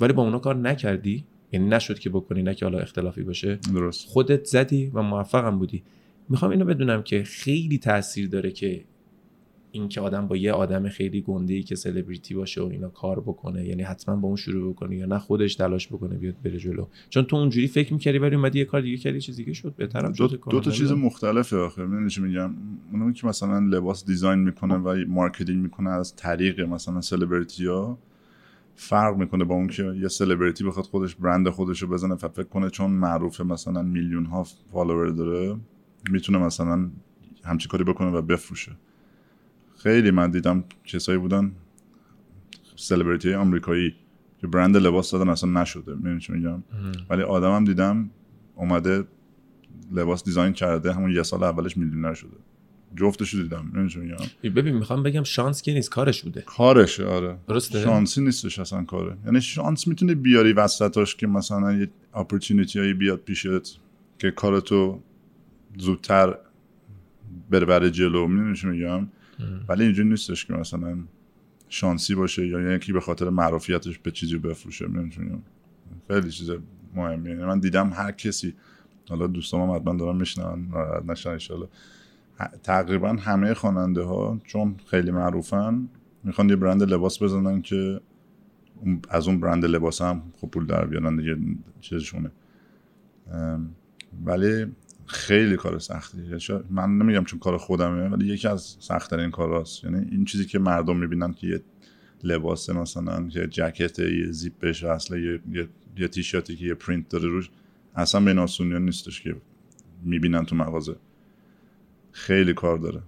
[0.00, 4.08] ولی با اونا کار نکردی؟ یعنی نشد که بکنی نه که حالا اختلافی باشه؟ درست.
[4.08, 5.82] خودت زدی و موفقم بودی.
[6.28, 8.84] می‌خوام اینو بدونم که خیلی تاثیر داره که
[9.72, 13.64] اینکه آدم با یه آدم خیلی گنده ای که سلبریتی باشه و اینا کار بکنه
[13.64, 16.86] یعنی حتما با اون شروع بکنه یا نه خودش تلاش بکنه بیاد بره جلو.
[17.08, 19.74] چون تو اونجوری فکر می‌کردی ولی اومدی یه کار دیگه کردی چیز دیگه شد.
[19.76, 22.54] بهترم دو, دو تا چیز مختلفه می‌دونی چی میگم؟
[22.92, 27.98] اونم که مثلا لباس design می‌کنه و marketing می‌کنه از طریق مثلا سلبریتی ها
[28.74, 32.42] فرق می‌کنه با اون که یه سلبریتی بخواد خودش برند خودش رو بزنه و فکر
[32.42, 34.42] کنه چون معروفه مثلا میلیون ها
[34.72, 35.56] follower داره
[36.10, 36.90] می‌تونه مثلا
[37.44, 38.72] همچی کاری بکنه و بفروشه.
[39.82, 41.52] خیلی من دیدم کسایی بودن.
[42.76, 43.94] سلبریتی آمریکایی
[44.40, 46.62] که برند لباس دادن اصلا نشده می‌دونی چی میگم؟
[47.10, 48.10] ولی آدمم دیدم
[48.54, 49.04] اومده
[49.92, 52.36] لباس design کرده همون یه سال اولش میلیونر شده.
[52.96, 56.40] جفتش دیدم میگم؟ ببین می‌خوام بگم شانس که نیست کارش بوده.
[56.40, 57.36] کارشه آره.
[57.48, 59.16] درسته؟ شانسی نیستش اصلا کاره.
[59.24, 63.80] یعنی شانس می‌تونه بیاری وسطاش که مثلا یه اپورتونیتی هایی بیاد پیشت
[64.18, 65.02] که کارتو
[65.78, 66.34] زودتر
[67.50, 69.06] بره برای جلو می‌دونی میگم؟
[69.68, 70.98] ولی اینجوری نیستش که مثلا
[71.68, 75.42] شانسی باشه یا یکی به خاطر معروفیتش به چیزی بفروشه می‌دونی
[76.08, 76.50] خیلی چیز
[76.94, 77.32] مهمیه.
[77.32, 78.54] یعنی من دیدم هر کسی
[79.08, 80.66] حالا دوستام حتما دارم میشنن
[81.08, 81.68] نشن انشالله.
[82.62, 85.88] تقریبا همه خواننده ها چون خیلی معروفن
[86.24, 88.00] می‌خوان یه برند لباس بزنن که
[89.08, 91.36] از اون برند لباس هم خب پول در بیارن دیگه
[91.80, 92.30] چیزشونه.
[94.24, 94.66] ولی
[95.12, 96.38] خیلی کار سختیه
[96.70, 99.84] من نمیگم چون کار خودمه ولی یکی از سختترین کاراست.
[99.84, 101.60] یعنی این چیزی که مردم می‌بینن که یه
[102.24, 107.28] لباس مثلا یه جکت یه زیپش اصلا یه, یه, یه تیشرتی که یه پرینت داره
[107.28, 107.50] روش
[107.94, 109.36] اصلا به آسونی نیستش که
[110.04, 110.96] می‌بینن تو مغازه.
[112.12, 113.02] خیلی کار داره.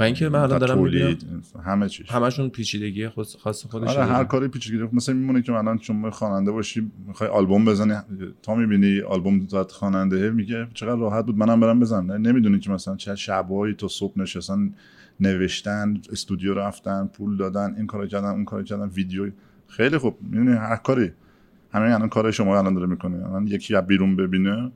[0.00, 1.18] و اینکه من الان دارم
[1.64, 2.06] همه چیز.
[2.06, 6.50] همشون پیچیدگی خود خاص خودش آره هر کاری پیچیدگی مثلا میمونه که الان چون خواننده
[6.50, 7.94] باشی می‌خوای آلبوم بزنی
[8.42, 12.12] تا می‌بینی آلبوم زد خواننده میگه چقدر راحت بود منم برم بزنم.
[12.12, 14.74] نمی‌دونی که مثلا چه شبایی تو صبح نشستن
[15.20, 19.30] نوشتن استودیو رفتن پول دادن این کارو کردن اون کارو کردن ویدیو.
[19.66, 20.16] خیلی خوب.
[20.22, 21.10] می‌دونی هر کاری.
[21.72, 23.28] همین الان کار شما الان داره می‌کنه.
[23.28, 24.72] الان یکی از بیرون ببینه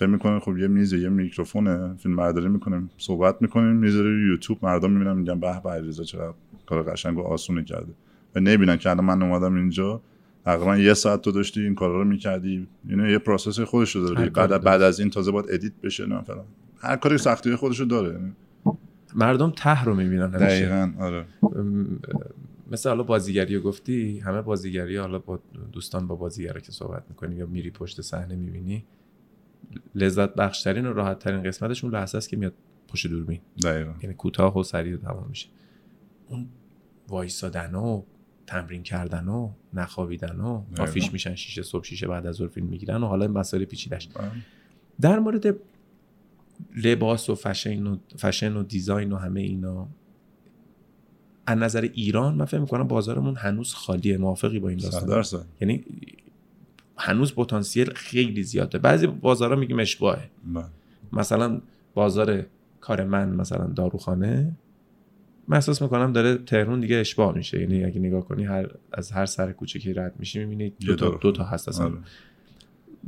[0.00, 0.40] فکر می‌کنه.
[0.40, 1.94] خب یه میز یه میکروفونه.
[1.94, 2.90] فیلم برداری می‌کنیم.
[2.98, 3.76] صحبت می‌کنیم.
[3.76, 6.34] می‌ذاره یوتیوب مردم می‌بینن میگن به به علیرضا چقدر
[6.66, 7.92] کار قشنگ و آسونی کرده.
[8.34, 10.02] و نمی‌بینن که الان من اومدم اینجا.
[10.44, 12.68] تقریبا یه ساعت تو داشتی این کارا رو می‌کردی.
[12.88, 16.22] اینو یه process خودش رو داره بعد بعد از این تازه باید edit بشه نه
[16.22, 16.44] فلان.
[16.78, 18.20] هر کاری سختی خودش رو داره
[19.14, 21.24] مردم ته رو می‌بینن دقیقاً آره.
[22.70, 25.40] مثل حالا بازیگری گفتی همه بازیگری حالا با
[25.72, 28.84] دوستان با بازیگرا که صحبت می‌کنی یا میری پشت صحنه می‌بینی
[29.94, 32.52] لذت بخشترین و راحت ترین قسمتش اون لحظه است که میاد
[32.88, 33.40] پشت دوربین.
[33.62, 33.92] دقیقا.
[34.02, 35.48] یعنی کوتاه و سریع تمام میشه.
[36.28, 36.46] اون
[37.08, 38.02] وایسادن و
[38.46, 43.02] تمرین کردن و نخوابیدن و آفیش میشن شیشه صبح شیشه بعد از ظهر فیلم می‌گیرن
[43.02, 44.30] و حالا این مسائل پیچیدش بله.
[45.00, 45.56] در مورد
[46.76, 49.88] لباس و فشن و فشن و دیزاین و همه اینا
[51.46, 55.84] از نظر ایران من فکر می‌کنم بازارمون هنوز خالیه موافقی با این داستان؟ یعنی
[57.00, 58.78] هنوز پتانسیل خیلی زیاده.
[58.78, 60.30] بعضی بازارها میگیم اشباهه.
[60.54, 60.64] بله.
[61.12, 61.60] مثلا
[61.94, 62.46] بازار
[62.80, 64.56] کار من مثلا داروخانه
[65.48, 67.60] من احساس می‌کنم داره تهرون دیگه اشباه میشه.
[67.60, 71.18] یعنی اگه نگاه کنی هر از هر سر کوچه که رد میشی می‌بینی دو تا,
[71.20, 71.98] دو تا هست اصلا آره.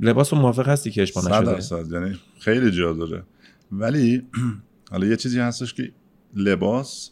[0.00, 3.22] لباس موافق هستی که اشباه نشده؟ یعنی خیلی جا داره.
[3.72, 4.22] ولی
[4.90, 5.92] حالا یه چیزی هستش که
[6.36, 7.10] لباس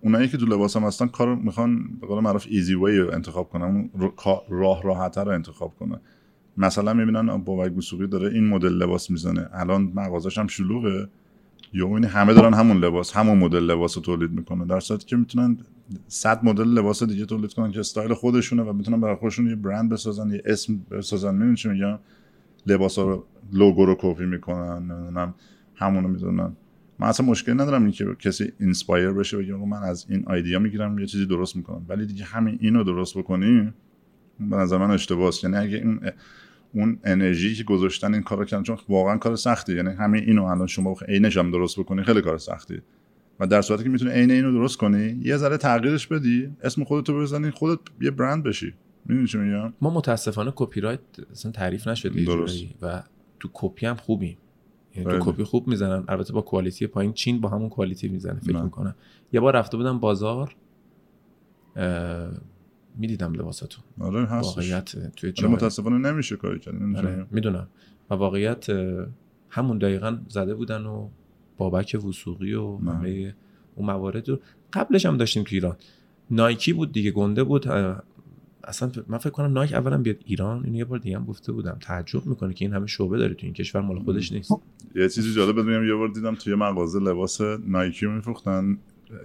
[0.00, 3.48] اونایی که تو لباس هم هستن کار می‌خوان به قول معروف ایزی وی رو انتخاب
[3.48, 3.90] کنن
[4.48, 6.00] راه راحتتر رو انتخاب کنن.
[6.56, 11.08] مثلا می‌بینن بابک وثوقی داره این مدل لباس می‌زنه الان مغازش هم شلوغه.
[11.72, 14.64] یا این همه دارن همون لباس همون مدل لباس رو تولید می‌کنه.
[14.64, 15.58] در صورتی که می‌تونن
[16.06, 19.92] صد مدل لباس دیگه تولید کنن که استایل خودشونه و می‌تونن برای خودشون یه برند
[19.92, 21.34] بسازن یه اسم بسازن.
[21.34, 21.98] می‌دونی چی میگم؟
[22.66, 25.34] لباس رو لوگو رو کپی می‌کنن نمی‌دونم
[25.74, 26.52] همونو می‌دونن.
[26.98, 30.98] من اصلا مشکل ندارم این که کسی inspire بشه بگه من از این ایده می‌گیرم
[30.98, 31.86] یه چیزی درست می‌کنم.
[31.88, 33.72] ولی دیگه همین اینو درست بکنی
[34.40, 35.32] به نظر من اشتباهه.
[35.42, 36.00] یعنی اگه این
[36.74, 39.76] اون انرژی که گذاشتن این کارو کردن چون واقعا کار سختی.
[39.76, 42.80] یعنی همین اینو الان شما عینش هم درست بکنی خیلی کار سختی.
[43.40, 47.20] و در صورتی که می‌تونی عین اینو درست کنی یه ذره تغییرش بدی اسم خودتو
[47.20, 48.74] بزنی خودت یه برند بشی.
[49.06, 51.00] می‌دونی چی میگم؟ ما متاسفانه کپی رایت
[51.32, 52.24] اصلا تعریف نشده
[52.82, 53.02] و
[53.40, 54.36] تو کپی هم خوبیم.
[54.98, 56.04] یعنی تو کپی خوب می‌زنن.
[56.08, 58.94] البته با quality پایین چین با همون quality می‌زنه فکر می‌کنم.
[59.32, 60.56] یه بار رفته بودم بازار
[62.96, 63.84] می‌دیدم لباساتون.
[64.00, 64.46] آره هستش.
[64.56, 65.56] واقعیت توی جامعه.
[65.56, 67.68] متاسفانه نمیشه کاری کرد آره می‌دونم.
[68.10, 68.66] و واقعیت
[69.48, 71.08] همون دقیقا زده بودن و
[71.56, 73.34] بابک وسوقی و همه
[73.74, 74.38] اون موارد رو
[74.72, 75.76] قبلش هم داشتیم تو ایران.
[76.30, 77.66] نایکی بود دیگه گنده بود.
[78.64, 80.64] اصلا من فکر کنم نایک اولا بیاد ایران.
[80.64, 81.78] اینو یه بار دیگه هم گفته بودم.
[81.80, 84.52] تعجب می‌کنه که این همه شعبه داره تو این کشور مال خودش نیست.
[84.94, 88.78] یه چیزی جالب بدونم یه بار دیدم توی مغازه لباس نایکی میفروختن.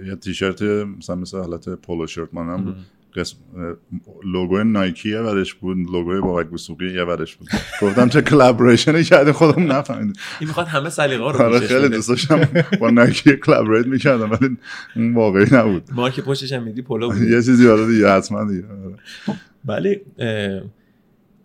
[0.06, 2.76] یه تیشرت مثلا مثل حالت polo shirt مانم بود.
[3.16, 3.38] قسم
[4.24, 7.48] لوگوی نایکی یه ورش بود لوگوی بابک وثوقی یه ورش بود.
[7.82, 10.14] گفتم چه collaboration ی کرده خودم نفهمیدم.
[10.40, 12.48] این می‌خواد همه سلیقه رو آره خیلی دوست داشتم.
[12.80, 14.58] با نایکی collaborate می‌کردم ولی
[14.96, 15.84] اون واقعی نبود.
[15.92, 17.22] مارک پشتش هم میدی پولو بود.
[17.22, 18.68] یه چیزی آره دیگه حتما دیگه
[19.66, 20.02] ولی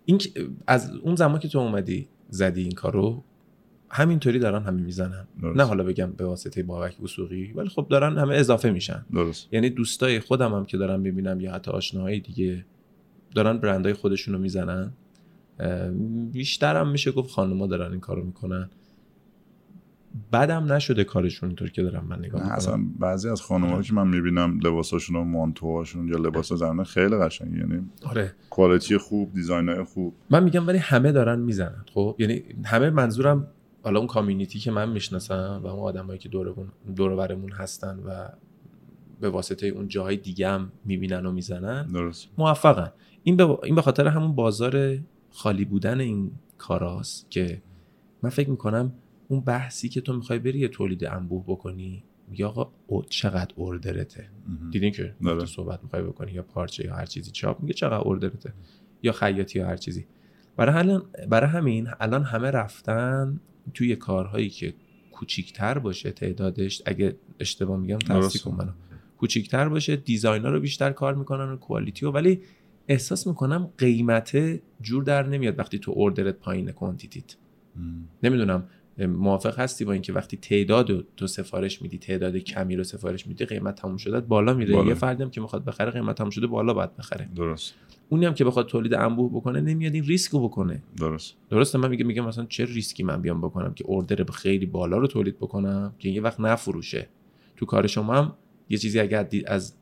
[0.05, 0.21] این
[0.67, 3.23] از اون زمان که تو اومدی زدی این کارو
[3.91, 5.27] همینطوری دارن همه می‌زنن.
[5.55, 9.05] نه حالا بگم به واسطه بابک وسوقی ولی خب دارن همه اضافه میشن.
[9.13, 9.53] درست.
[9.53, 12.65] یعنی دوستای خودم هم که دارم می‌بینم یا حتی آشناهای دیگه
[13.35, 14.91] دارن برندهای خودشون رو می‌زنن
[16.31, 18.69] بیشترم میشه گفت خانوما دارن این کارو می‌کنن.
[20.33, 22.55] بدم نشده کارشون اینطور که دارم من نگاه می‌کنم.
[22.55, 23.81] اصلا بعضی از خانم‌ها.
[23.81, 27.57] که من می‌بینم لباساشون و مانتوهاشون یا لباس زنانه خیلی قشنگه.
[27.57, 28.35] یعنی آره.
[28.49, 30.13] کوالیتی خوب دیزاینای خوب.
[30.29, 33.47] من میگم ولی همه دارن می‌زنن خب؟ یعنی همه منظورم
[33.83, 36.55] حالا اون کامیونیتی که من می‌شناسم و اون آدمایی که دور
[36.95, 38.29] دور برمون هستن و
[39.21, 42.27] به واسطه اون جاهای دیگه هم می‌بینن و می‌زنن درست.
[42.37, 42.91] موفقن.
[43.23, 44.99] این به این به خاطر همون بازار
[45.31, 47.61] خالی بودن این کاراست که
[48.23, 48.93] من فکر می‌کنم
[49.27, 54.29] اون بحثی که تو می‌خوای بری یه تولید انبوه بکنی میگه آقا او چقدر اوردرته.
[54.71, 55.45] دیدین که داره.
[55.45, 58.53] صحبت می‌خوای بکنی یا پارچه یا هر چیزی چاپ میگه چقدر اوردرته.
[59.03, 60.05] یا خیاطی یا هر چیزی.
[60.57, 63.39] برای برای همین الان همه رفتن
[63.73, 64.73] توی کارهایی که
[65.11, 68.41] کوچیکتر باشه تعدادش اگه اشتباه میگم تصدیق.
[68.41, 68.71] کن منو
[69.17, 72.41] کوچیکتر باشه designer رو بیشتر کار می‌کنن و quality رو ولی
[72.87, 77.35] احساس می‌کنم قیمت جور در نمیاد وقتی تو order ت پایین quantity ت
[78.23, 78.63] نمی‌دونم
[78.97, 83.75] موافق هستی با اینکه وقتی تعداد تو سفارش میدی تعداد کمی رو سفارش میدی قیمت
[83.75, 84.73] تموم شده بالا میره.
[84.73, 84.87] بالا.
[84.87, 87.29] یه فردی هم که می‌خواد بخره قیمت تموم شده بالا باید بخره.
[87.35, 87.73] درست.
[88.09, 90.83] اونی هم که بخواد تولید انبوه بکنه نمیاد این ریسک رو بکنه.
[90.97, 91.35] درست.
[91.49, 95.07] درسته من میگه میگم مثلا چه ریسکی من بیام بکنم که اوردر خیلی بالا رو
[95.07, 97.07] تولید بکنم که یه وقت نفروشه.
[97.57, 98.33] تو کار شما هم
[98.69, 99.73] یه چیزی اگر از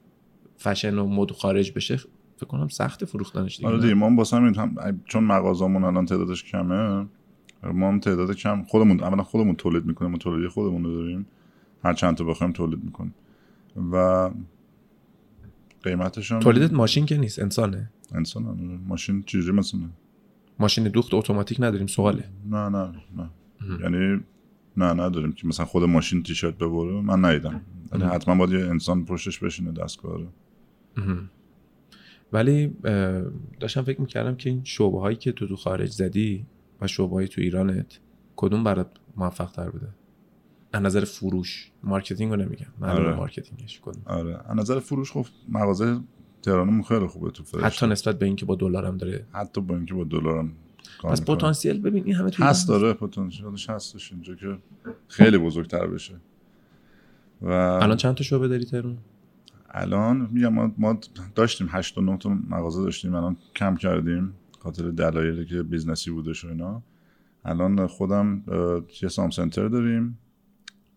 [0.57, 1.97] فشن و مد خارج بشه
[2.37, 3.69] فکر کنم سخت فروختنش دیگه.
[3.69, 4.71] آره؟ دیگه ما هم واسه هم
[5.05, 7.07] چون مغازمون الان تعدادش کمه
[7.63, 11.25] ما هم تعداد کم خودمون اولا خودمون تولید می‌کنیم ما تولیدی خودمون رو داریم.
[11.83, 13.13] هر چند تا بخوایم تولید می‌کنیم.
[13.91, 14.29] و
[15.87, 17.91] قیمتش هم تولیدت ماشین که نیست انسانه.
[18.11, 18.81] انسان هم.
[18.87, 19.81] ماشین چجوری مثلا؟
[20.59, 22.23] ماشین دوخت اتوماتیک نداریم سواله.
[22.49, 23.29] نه نه نه.
[23.81, 24.23] یعنی
[24.77, 27.01] نه نداریم که مثلا خود ماشین تیشرت ببره.
[27.01, 27.61] من ندیدم.
[27.91, 30.27] ولی حتما باید یه انسان پشتش بشینه دستگاه رو.
[30.97, 31.29] مهم.
[32.33, 32.73] ولی
[33.59, 36.45] داشتم فکر می‌کردم که این شعبه هایی که تو تو خارج زدی
[36.81, 37.99] و شعبه های تو ایرانت
[38.35, 39.87] کدوم برات موفق تر بوده؟
[40.77, 42.65] از نظر فروش marketing رو نمیگم.
[42.79, 43.15] معلومه آره.
[43.15, 44.03] marketing ش کدوم.
[44.05, 44.39] آره.
[44.45, 45.99] از نظر فروش خب مغازه
[46.41, 49.93] تهرانمون خیلی خوبه تو فرشته حتی نسبت به اینکه با دلارم داره حتی با اینکه
[49.93, 50.51] با دلارم
[51.03, 51.21] پس.
[51.25, 52.93] پتانسیل ببین این همه تو هست داره.
[52.93, 54.57] پتانسیلش هستش اینجا که
[55.07, 56.15] خیلی بزرگتر بشه.
[57.41, 58.97] و الان چند تا شعبه داری تهران؟
[59.69, 60.99] الان میگم ما, ما
[61.35, 63.15] داشتیم 8 و 9 تا مغازه داشتیم.
[63.15, 66.81] الان کم کردیم خاطر دلایلی که business ی بودش و اینا.
[67.45, 68.43] الان خودم
[69.01, 70.17] یه سام سنتر داریم.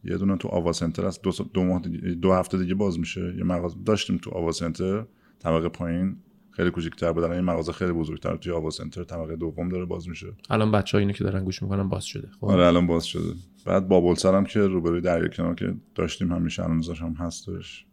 [0.04, 3.34] یه دونه تو آوا سنتر است دو, دو ماه دیگه- دو هفته دیگه باز میشه.
[3.36, 5.06] یه مغازه داشتیم تو آوا سنتر.
[5.38, 6.16] طبقه پایین.
[6.50, 7.24] خیلی کوچیک‌تر بود.
[7.24, 8.36] الان این مغازه خیلی بزرگتر.
[8.36, 10.26] توی آوا سنتر طبقه دوم داره باز میشه.
[10.50, 12.28] الان بچه ها اینو که دارن گوش می‌کنن باز شده.
[12.40, 12.44] خب.
[12.44, 13.34] آره الان باز شده.
[13.66, 17.86] بعد بابل هم که روبروی دریا کنار که داشتیم همیشه الان هم هستش.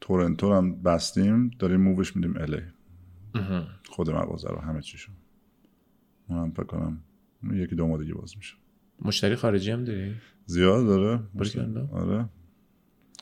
[0.00, 1.50] تورنتو هم بستیم.
[1.58, 2.62] داریم move ش میدیم LA.
[3.88, 5.12] خود مغازه رو همه چیشو.
[6.28, 7.00] من فکر کنم
[7.52, 8.54] یکی دو ماه دیگه باز میشه.
[9.02, 10.14] مشتری خارجی هم داری؟
[10.46, 11.20] زیاد داره.
[11.92, 12.28] آره.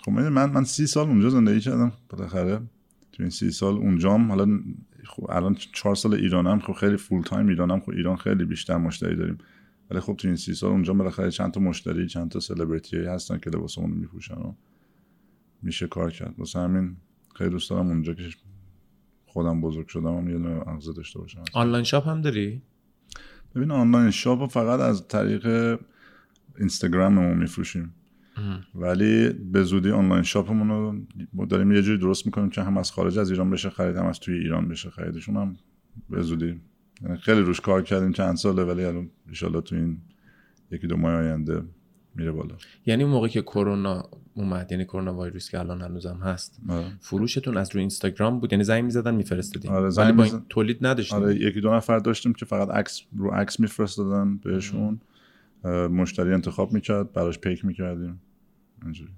[0.02, 2.60] خب من من سی سال اونجا زندگی کردم بالاخره.
[3.12, 4.60] تو این سی سال اونجام حالا
[5.04, 9.16] خب الان چهار سال ایرانم خب خیلی full time ایرانم خب ایران خیلی بیشتر مشتری
[9.16, 9.38] داریم.
[9.90, 13.38] ولی خب تو این سی سال اونجا بالاخره چند تا مشتری چند تا سلبریتی هستن
[13.38, 14.54] که لباسمون رو میپوشن و
[15.62, 16.34] میشه کار کرد.
[16.38, 16.96] واسه همین
[17.34, 18.22] خیلی دوست دارم اونجا که
[19.26, 21.44] خودم بزرگ شدم هم یه دونه مغازه داشته باشم.
[21.52, 22.62] آنلاین شاپ هم داری؟
[23.54, 25.78] ببین آنلاین شاپ رو فقط از طریق
[26.58, 27.94] اینستاگراممون میفروشیم.
[28.74, 33.18] ولی به زودی آنلاین شاپمون رو داریم یه جوری درست می‌کنیم که هم از خارج
[33.18, 35.56] از ایران بشه خرید هم از توی ایران بشه خریدشون هم
[36.10, 36.60] به زودی.
[37.02, 39.10] یعنی خیلی روش کار کردیم چند ساله ولی الان
[39.42, 39.98] ان تو این
[40.70, 41.62] یکی دو ماه آینده
[42.14, 42.54] میره بالا.
[42.86, 46.92] یعنی اون موقع که کرونا اومد یعنی کرونا ویروس که الان هنوزم هست آره.
[47.00, 49.70] فروشتون از روی اینستاگرام بود یعنی زنگ می‌زدن میفرستادین.
[49.70, 51.18] آره، ولی با این تولید نداشتین.
[51.18, 55.00] آره یکی دو نفر داشتیم که فقط عکس رو عکس میفرستادن بهشون.
[55.90, 58.20] مشتری انتخاب می‌کرد براش پیک می‌کردیم.
[58.82, 59.12] اینجوری.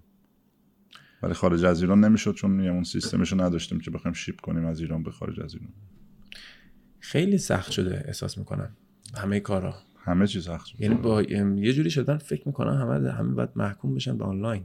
[1.23, 4.81] ولی خارج از ایران نمی‌شد چون اون سیستمش رو نداشتیم که بخوایم شیپ کنیم از
[4.81, 5.73] ایران به خارج از ایران.
[7.01, 8.71] خیلی سخت شده احساس می‌کنم.
[9.17, 9.75] همه کارا.
[10.07, 14.19] همه چیز سخت یعنی با یه جوری شدن فکر می‌کنم همه همه باید محکوم بشن
[14.19, 14.63] به آنلاین.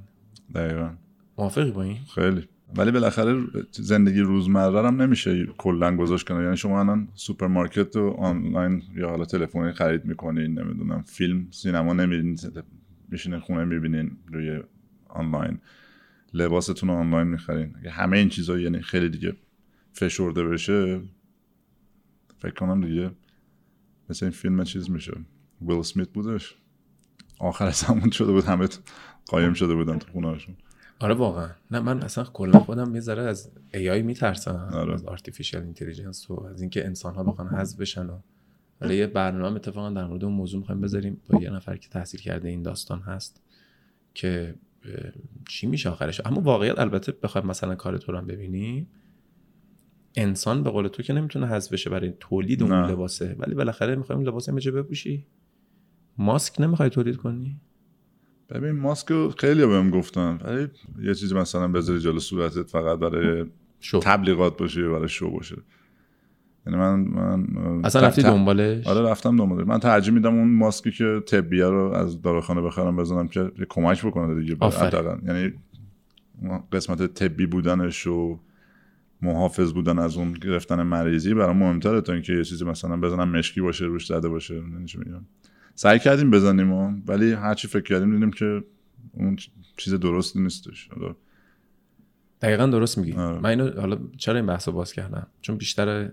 [0.55, 0.93] دقیقا.
[1.37, 2.47] موافقی با این؟ خیلی.
[2.77, 8.83] ولی بالاخره زندگی روزمره هم نمیشه کلا گذاشت کنه یعنی شما الان سوپرمارکت و آنلاین
[8.95, 12.37] یا حالا تلفنی خرید می‌کنین نمی‌دونم فیلم سینما نمیرین
[13.09, 14.59] میشینین خونه می‌بینین روی
[15.09, 15.59] آنلاین.
[16.33, 17.75] لباستون رو آنلاین می‌خرین.
[17.89, 19.35] همه این چیزا یعنی خیلی دیگه
[19.93, 21.01] فشرده بشه
[22.39, 23.11] فکر کنم دیگه
[24.11, 25.13] مثل این فیلم چیز میشه.
[25.61, 26.55] ویل اسمیت بودش.
[27.39, 28.67] آخر زمان شده بود همه
[29.27, 30.55] قایم شده بودن تو خونهشون
[30.99, 31.49] آره واقعا.
[31.71, 34.69] نه من اصلا کلا خودم یه ذره از AI میترسم.
[34.73, 34.93] آره.
[34.93, 38.19] از آرتفیشال اینتلیجنس و از اینکه انسان ها بخوان حذف بشن و
[38.81, 41.21] حالا یه برنامه اتفاقا در مورد اون موضوع می‌خوایم بذاریم.
[41.29, 43.41] با یه نفر که تحصیل کرده این داستان هست
[44.13, 44.55] که
[45.49, 48.87] چی میشه آخرش؟ اما واقعیت البته بخوایم مثلا کار تو رو هم ببینی
[50.15, 52.85] انسان به قول تو که نمی‌تونه حذف بشه برای تولید اون.
[52.85, 53.35] لباسه.
[53.39, 55.25] ولی بالاخره می‌خوایم لباس همه بپوشی.
[56.17, 57.57] ماسک نمی‌خوای تولید کنی؟
[58.49, 60.39] ببین ماسک رو خیلی بهم گفتن.
[60.43, 60.67] ولی
[61.03, 63.45] یه چیزی مثلا بذاری جلو صورتت فقط برای
[63.79, 63.99] شو.
[63.99, 65.57] تبلیغات باشه برای شو باشه.
[66.67, 69.67] یعنی من من اصلا رفتی دنبالش؟ آره رفتم دنبالش.
[69.67, 74.41] من ترجیح میدم اون ماسکی که طبیه رو از داروخانه بخرم بزنم که کمک بکنه
[74.41, 74.57] دیگه.
[75.27, 75.53] یعنی
[76.71, 78.39] قسمت طبی بودنش و
[79.21, 83.61] محافظ بودن از اون گرفتن مریضی برام مهمتره تا اینکه یه چیزی مثلا بزنم مشکی
[83.61, 85.25] باشه روش زده باشه چی میگم.
[85.75, 88.63] سعی کردیم بزنیم ها ولی هرچی فکر کردیم دیدیم که
[89.13, 89.37] اون
[89.77, 90.89] چیز درستی نیستش.
[90.95, 91.15] حالا
[92.41, 93.13] دقیقا درست میگی.
[93.13, 93.39] آره.
[93.39, 96.11] من اینو حالا چرا این بحث رو باز کردم؟ چون بیشتر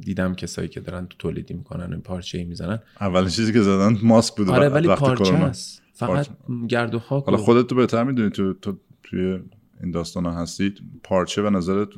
[0.00, 2.78] دیدم کسایی که دارن تو تولیدی می‌کنن این پارچه ای می‌زنن.
[3.00, 5.34] اولین چیزی که زدن ماسک بود آره ولی پارچه.
[5.34, 5.82] است.
[5.92, 6.28] فقط
[6.68, 9.38] گرد و خاک حالا خودت تو بهتر می‌دونی تو, تو توی
[9.82, 11.88] این داستان ها هستید پارچه به نظرت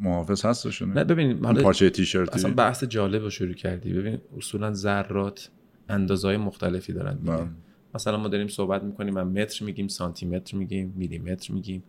[0.00, 3.92] محافظ هستش نه؟ ببین حالا پارچه تیشرتی؟ اصلا بحث جالب رو شروع کردی.
[3.92, 5.50] ببین اصولا ذرات
[5.88, 7.36] اندازهای مختلفی دارن دیگه.
[7.36, 7.48] بله.
[7.94, 11.82] مثلا ما داریم صحبت می‌کنیم من متر میگیم سانتی متر میگیم میلی متر میگیم.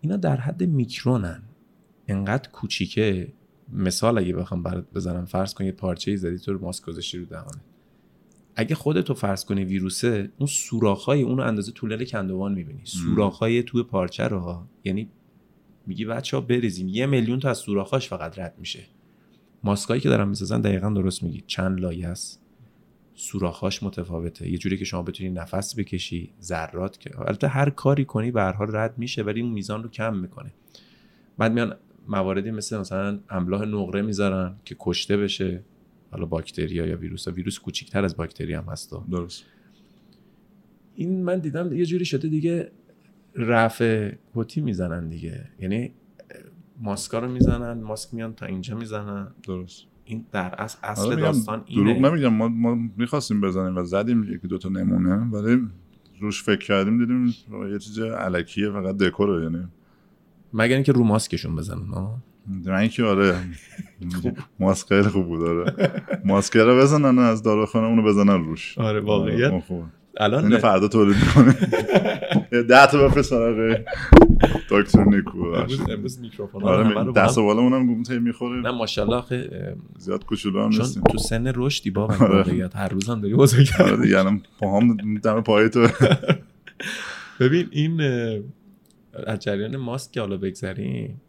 [0.00, 1.42] اینا در حد میکرونن.
[2.08, 3.32] انقدر کوچیکه.
[3.72, 7.18] مثال اگه بخوام برات بزنم فرض کن یه پارچه ای زدی تو رو ماسک گذاشتی
[7.18, 7.60] رو دهانه
[8.60, 12.80] اگه خودتو فرض کنی ویروسه اون سوراخ‌های اونو اندازه طولل کندوان می‌بینی.
[12.84, 14.68] سوراخ‌های توی پارچه رو ها.
[14.84, 15.08] یعنی
[15.86, 16.88] میگی بچه ها بریزیم.
[16.88, 18.80] یه میلیون تا از سوراخاش فقط رد میشه.
[19.64, 21.44] ماسکایی که دارن می‌سازن دقیقا درست میگی.
[21.46, 22.42] چند لایه است.
[23.14, 24.50] سوراخاش متفاوته.
[24.50, 28.52] یه جوری که شما بتونی نفس بکشی ذرات که البته هر کاری کنی به هر
[28.52, 30.52] حال رد میشه ولی اون میزان رو کم می‌کنه.
[31.38, 31.76] بعد میان
[32.08, 35.62] مواردی مثل مثلا املاح نقره می‌ذارن که کشته بشه.
[36.10, 37.28] حالا باکتریا یا ویروس.
[37.28, 39.44] ویروس کوچیکتر از باکتری هم هستا درست.
[40.94, 42.70] این من دیدم یه جوری شده دیگه
[43.34, 45.44] رفع کتی می‌زنن دیگه.
[45.60, 45.92] یعنی
[46.80, 49.28] ماسکا رو می‌زنن ماسک میان تا اینجا می‌زنن.
[49.42, 49.84] درست.
[50.04, 52.28] این در اصل اصل داستان دروغ اینه نمیگم.
[52.28, 55.68] ما, ما می‌خواستیم بزنیم و زدیم یکی دوتا نمونه ولی
[56.20, 57.34] روش فکر کردیم دیدیم
[57.72, 59.68] یه چیز علکیه فقط دکوره یعنی.
[60.52, 62.22] مگر اینکه رو ماسکشون بزنن.
[62.66, 63.34] من که آره
[64.60, 65.92] ماسک خیلی خوب بود آره.
[66.24, 68.78] ماسکر رو بزنن از داروخانه اونو بزنن روش.
[68.78, 69.84] آره، آره، اون خوبه.
[70.20, 71.52] الان اینو فردا تولید می‌کنه.
[72.68, 73.78] ده تا بفرست سراغ
[74.70, 75.38] دکتر نیکو.
[75.92, 76.62] امروز میکروفون.
[76.64, 78.60] آره دست بالامون هم گم می‌خوره.
[78.60, 79.24] نه ماشاءالله
[79.98, 81.02] زیاد کوچولو هم نیستیم.
[81.02, 82.36] تو سن رشدی با آره.
[82.36, 85.88] واقعیت هر روز هم داری بزرگ آره دیگه الان پاهام دم پای تو.
[87.40, 88.00] ببین این
[89.26, 91.20] از جریان ماسک که حالا بگذریم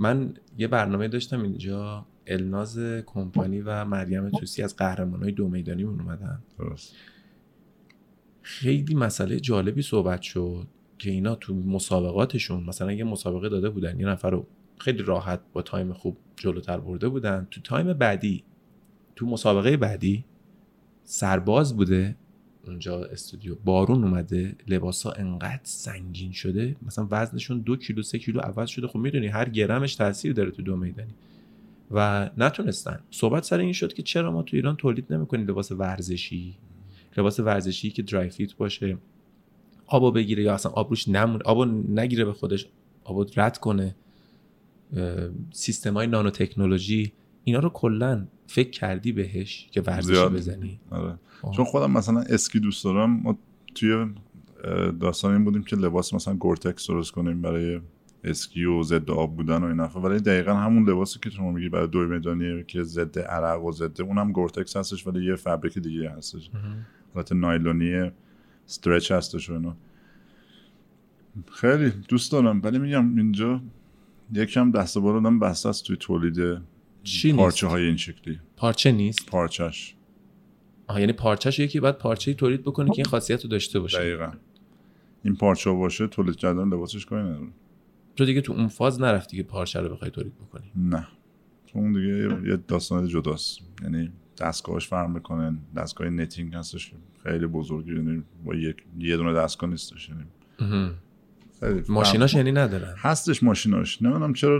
[0.00, 6.42] من یه برنامه داشتم اینجا الناز کمپانی و مریم توسی از قهرمانای دو میدانیمون اومدن.
[6.58, 6.94] درست.
[8.42, 10.66] خیلی مسئله جالبی صحبت شد
[10.98, 14.46] که اینا تو مسابقاتشون مثلا یه مسابقه داده بودن یه نفر رو
[14.78, 17.46] خیلی راحت با time خوب جلوتر برده بودن.
[17.50, 18.44] تو time بعدی
[19.16, 20.24] تو مسابقه بعدی
[21.04, 22.16] سرباز بوده.
[22.70, 23.54] اونجا استودیو.
[23.64, 26.76] بارون اومده لباسا انقدر سنگین شده.
[26.82, 28.86] مثلا وزنشون دو کیلو سه کیلو عوض شده.
[28.86, 31.14] خب می‌دونی هر گرمش تاثیر داره تو دو میدانی.
[31.90, 33.00] و نتونستن.
[33.10, 36.56] صحبت سر این شد که چرا ما تو ایران تولید نمی‌کنیم لباس ورزشی؟
[37.16, 38.98] لباس ورزشی که درای فیت باشه.
[39.86, 42.66] آبو بگیره یا اصلا آب روش نمونه آبو نگیره به خودش.
[43.04, 43.94] آبو رد کنه.
[45.52, 47.12] سیستم های نانو تکنولوژی
[47.44, 50.32] اینا رو کلا فکر کردی بهش که زیاد.
[50.32, 51.18] بزنی؟ آره.
[51.42, 51.52] آه.
[51.56, 53.38] چون خودم مثلا اسکی دوست دارم ما
[53.74, 54.06] توی
[55.00, 57.80] داستان این بودیم که لباس مثلا گورتکس درست کنیم برای
[58.24, 60.00] اسکی و ضد آب بودن و این حرفا.
[60.00, 64.00] ولی دقیقا همون لباسی که شما میگی برای دوی میدانی که ضد عرق و ضد
[64.02, 66.50] اونم گورتکس هستش ولی یه fabric دیگه هستش.
[67.14, 68.10] حالت نایلونی
[68.68, 69.76] stretch هستش و اینا.
[71.52, 73.60] خیلی دوست دارم ولی میگم اینجا
[74.32, 76.60] یکم دست و بال آدم بسته است توی تولید
[77.02, 78.40] چی نیست؟ پارچه های این شکلی.
[78.56, 79.94] پارچه نیست؟ پارچش
[80.86, 83.98] آها یعنی پارچهش یکی باید پارچه تولید بکنه که این خاصیت رو داشته باشه.
[83.98, 84.32] دقیقا.
[85.24, 87.48] این پارچه باشه تولید کردن لباسش کاری نداره.
[88.16, 90.72] تو دیگه تو اون فاز نرفتی که پارچه رو بخوای تولید بکنی.
[90.76, 91.06] نه.
[91.66, 93.58] چون اون دیگه یه داستان جداست.
[93.82, 96.92] یعنی دستگاهش فرق می‌کنه دستگاه نتینگ هستش
[97.22, 100.24] خیلی بزرگی یعنی با یک یه دونه دستگاه نیستش یعنی
[101.88, 104.02] ماشیناش یعنی ندارن هستش ماشیناش.
[104.02, 104.56] نمی‌دونم چرا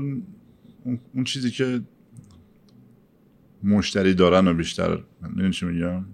[0.84, 1.80] اون, اون چیزی که
[3.64, 6.04] مشتری دارن و بیشتر می‌دونی چی میگم؟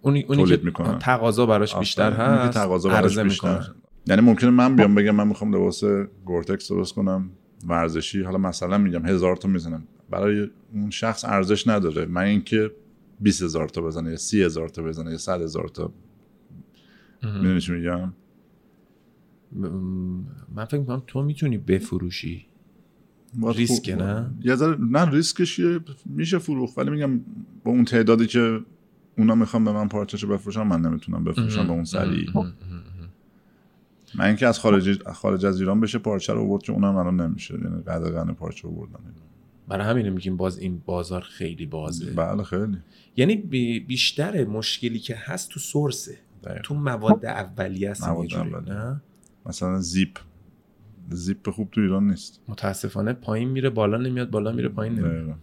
[0.00, 0.98] اونی, اونی تولید می‌کنن.
[0.98, 3.70] تقاضا براش بیشتر هست تقاضا براش بیشتر.
[4.06, 5.84] یعنی ممکنه من بیام بگم من می‌خوام لباس
[6.24, 7.30] گورتکس درست کنم
[7.66, 8.22] ورزشی.
[8.22, 9.86] حالا مثلا میگم هزار تا می‌زنم.
[10.10, 12.06] برای اون شخص ارزش نداره.
[12.06, 12.70] من اینکه
[13.20, 15.92] 20 هزار تا بزنه یا 30 هزار تا بزنه یا 100 هزار تا.
[17.22, 18.12] می‌دونی چی میگم؟
[20.54, 22.46] من فکر می‌کنم تو می‌تونی بفروشی.
[23.40, 25.60] خوب- نه؟ یه ذره نه ریسکش
[26.06, 27.20] میشه فروخت ولی میگم
[27.64, 28.60] با اون تعدادی که
[29.18, 32.30] اونا می‌خوام به من پارچهشو بفروشم من نمی‌تونم بفروشم به اون سریع.
[34.14, 37.54] من اینکه از خارج خارج از ایران بشه پارچه رو آورد که اونم الان نمیشه.
[37.54, 38.98] یعنی قدغن پارچه آوردن.
[39.68, 42.12] برای همین میگیم باز این بازار خیلی بازه.
[42.12, 42.76] بله خیلی.
[43.16, 43.36] یعنی
[43.80, 46.18] بیشتر مشکلی که هست تو سورسه.
[46.62, 49.00] تو مواد اولیه است مواد اولیه.
[49.46, 50.18] مثلا زیپ.
[51.10, 52.40] زیپ خوب تو ایران نیست.
[52.48, 55.36] متاسفانه پایین میره بالا نمیاد بالا میره پایین نمیاد.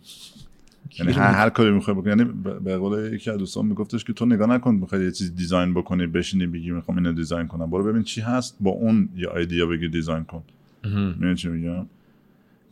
[1.00, 2.10] یعنی هر, هر کاری می‌خوای بکنی.
[2.10, 2.24] یعنی
[2.64, 6.08] به قول یکی از دوستان میگفتش که تو نگاه نکن می‌خوای یه چیز design بکنی
[6.08, 7.70] بشینی بگی می‌خوام اینو design کنم.
[7.70, 10.44] برو ببین چی هست با اون یه ایده بگی design کن.
[10.84, 11.86] می‌دونی چی میگم؟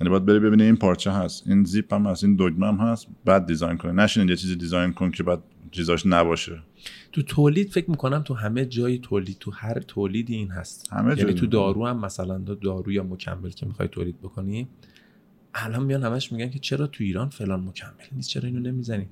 [0.02, 1.48] یعنی باید بری ببینی این پارچه هست.
[1.48, 3.92] این زیپ هم هست این دگمه هم هست بعد design کنی.
[3.92, 5.40] نشین یه چیزی design کن که بعد
[5.72, 6.63] چیزاش نباشه.
[7.11, 10.93] تو تولید فکر می‌کنم تو همه جای تولید تو هر تولیدی این هست.
[10.93, 14.67] همه یعنی تو دارو هم مثلا دارو یا مکمل که می‌خوای تولید بکنی
[15.53, 19.07] الان میان همش میگن که چرا تو ایران فلان مکمل نیست؟ چرا اینو نمی‌زنی؟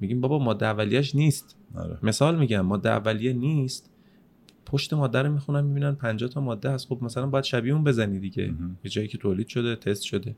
[0.00, 1.56] میگیم بابا ماده اولیه‌اش نیست.
[1.74, 1.98] آره.
[2.02, 3.90] مثال میگم ماده اولیه نیست.
[4.66, 6.88] پشت ماده رو می‌خونن می‌بینن 50 تا ماده هست.
[6.88, 8.54] خب مثلا باید شبیه اون بزنی دیگه.
[8.84, 10.36] یه جایی که تولید شده تست شده.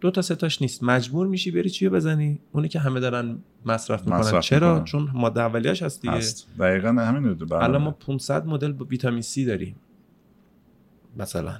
[0.00, 0.82] دو تا ستاش نیست.
[0.82, 4.18] مجبور میشی بری چیو بزنی؟ اونی که همه دارن مصرف می‌کنن.
[4.18, 4.84] مصرف چرا؟ می‌کنن.
[4.84, 6.14] چون ماده اولیه‌اش هست دیگه.
[6.14, 6.46] هست.
[6.58, 7.64] دقیقاً همین بله.
[7.64, 9.76] الان ما 500 مدل با ویتامین سی داریم.
[11.16, 11.56] مثلا.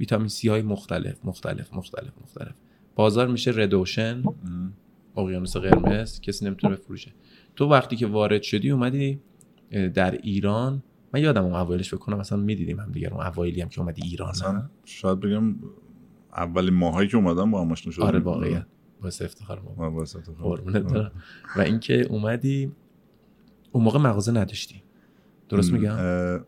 [0.00, 2.54] ویتامین سی های مختلف مختلف مختلف مختلف.
[2.94, 4.22] بازار میشه ردوشن
[5.16, 6.20] اقیانوس قرمز.
[6.20, 7.12] کسی نمی‌تونه بفروشه.
[7.56, 9.20] تو وقتی که وارد شدی اومدی
[9.94, 10.82] در ایران.
[11.12, 14.34] من یادم اون اوایلش بکنم مثلا می‌دیدیم هم دیگه اون اوایلی هم که اومدی ایران
[14.84, 15.54] شاید بگم
[16.36, 18.62] اولین ماهایی که اومدم با هم آشنا شدیم آره واقعا.
[19.02, 19.86] باعث افتخار ما
[20.44, 21.10] آره.
[21.56, 22.72] و اینکه اومدی
[23.72, 24.82] اون موقع مغازه نداشتی.
[25.48, 25.96] درست میگم؟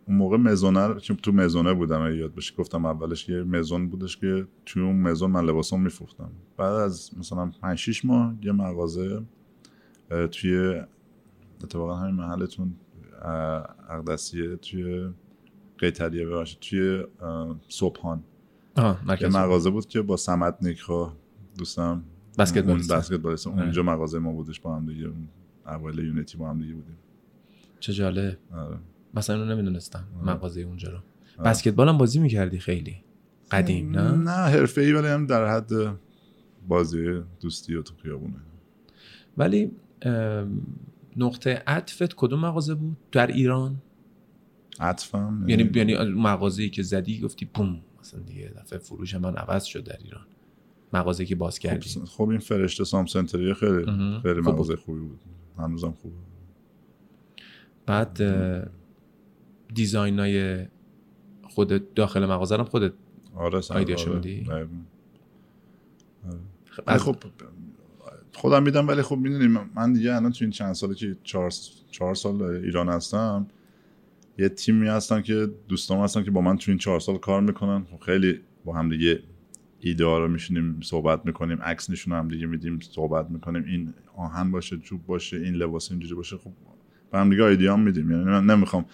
[0.06, 4.46] اون موقع مزونه چون تو مزونه بودم یاد بشه گفتم اولش یه مزون بودش که
[4.66, 6.30] توی اون مزون من لباسام میفروختم.
[6.56, 9.22] بعد از مثلا 5 6 ماه یه مغازه
[10.30, 10.82] توی
[11.64, 12.74] اتفاقا همین محلتون
[13.88, 15.10] اقدسیه توی
[15.78, 17.04] قیتریه ببخشید توی
[17.68, 18.22] صبحان.
[19.20, 21.16] یه مغازه بود که با سمت نیکا
[21.58, 22.02] دوستم
[22.38, 22.92] بسکتبالیست.
[22.92, 25.10] بسکتبالیست اونجا مغازه ما بودش با هم دیگه
[25.66, 26.96] اول یونیتی با هم دیگه بودیم.
[27.80, 28.38] چه جالب.
[28.52, 28.76] آره.
[29.14, 30.34] مثلا اینو نمی‌دونستم آره.
[30.34, 30.98] مغازه اونجا رو.
[31.38, 31.50] آره.
[31.50, 32.96] بسکتبال هم بازی می‌کردی خیلی؟
[33.50, 35.70] قدیم نه؟ نه حرفه ای ولی هم در حد
[36.68, 38.36] بازی دوستی و تو خیابونه.
[39.36, 39.70] ولی
[41.16, 43.82] نقطه عطفت کدوم مغازه بود؟ در ایران؟
[44.80, 47.80] عطفم یعنی یعنی مغازه‌ای که زدی گفتی پوم.
[48.08, 48.48] مثلا دیگه.
[48.48, 50.26] دفعه فروش من عوض شد در ایران.
[50.92, 53.84] مغازه که باز کردی خب, خب این فرشته سام سنتری خیلی
[54.22, 55.20] خیلی خب مغازه خوبی بود.
[55.58, 56.14] هنوزم خوبه
[57.86, 58.22] بعد
[59.74, 60.66] دیزاین های
[61.48, 62.92] خودت داخل مغازه هم خودت
[63.34, 64.68] آره آیدیا شدی؟ آره.
[66.98, 67.16] خب
[68.34, 71.52] خودم میدم ولی خب می‌دونی من دیگه الان تو این چند سالی که چهار,
[71.90, 73.46] چهار سال ایران هستم
[74.38, 77.84] یه تیمی هستن که دوستان هستن که با من تو این چهار سال کار می‌کنن.
[77.84, 79.20] خب خیلی با هم دیگه
[79.80, 83.64] ایده ها رو میشینیم صحبت می‌کنیم عکس نشون هم دیگه میدیم صحبت می‌کنیم.
[83.64, 86.36] این آهن باشه چوب باشه این لباس اینجوری باشه.
[86.36, 86.50] خب
[87.12, 88.10] به هم دیگه ایده هم میدیم.
[88.10, 88.84] یعنی من نمی‌خوام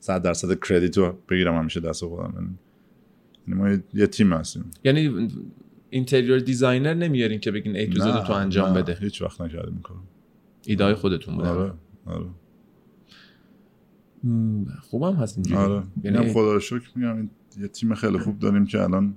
[0.00, 2.32] 100 درصد کردیت رو بگیرم همیشه دست خودم.
[2.34, 2.48] یعنی,
[3.48, 4.70] یعنی ما یه تیم هستیم.
[4.84, 5.28] یعنی
[5.90, 8.82] interior designer نمیارین که بگین ای تو تو انجام نه.
[8.82, 10.00] بده؟ هیچ وقت نکردیم کارو.
[10.66, 11.48] ایده خودتون بوده.
[11.48, 11.72] آره
[12.06, 12.26] آره.
[14.82, 15.60] خوبم هست اینجوری.
[15.60, 15.82] آره.
[16.02, 17.30] یعنی خدا رو شکر میگم.
[17.60, 19.14] یه تیم خیلی خوب داریم که الان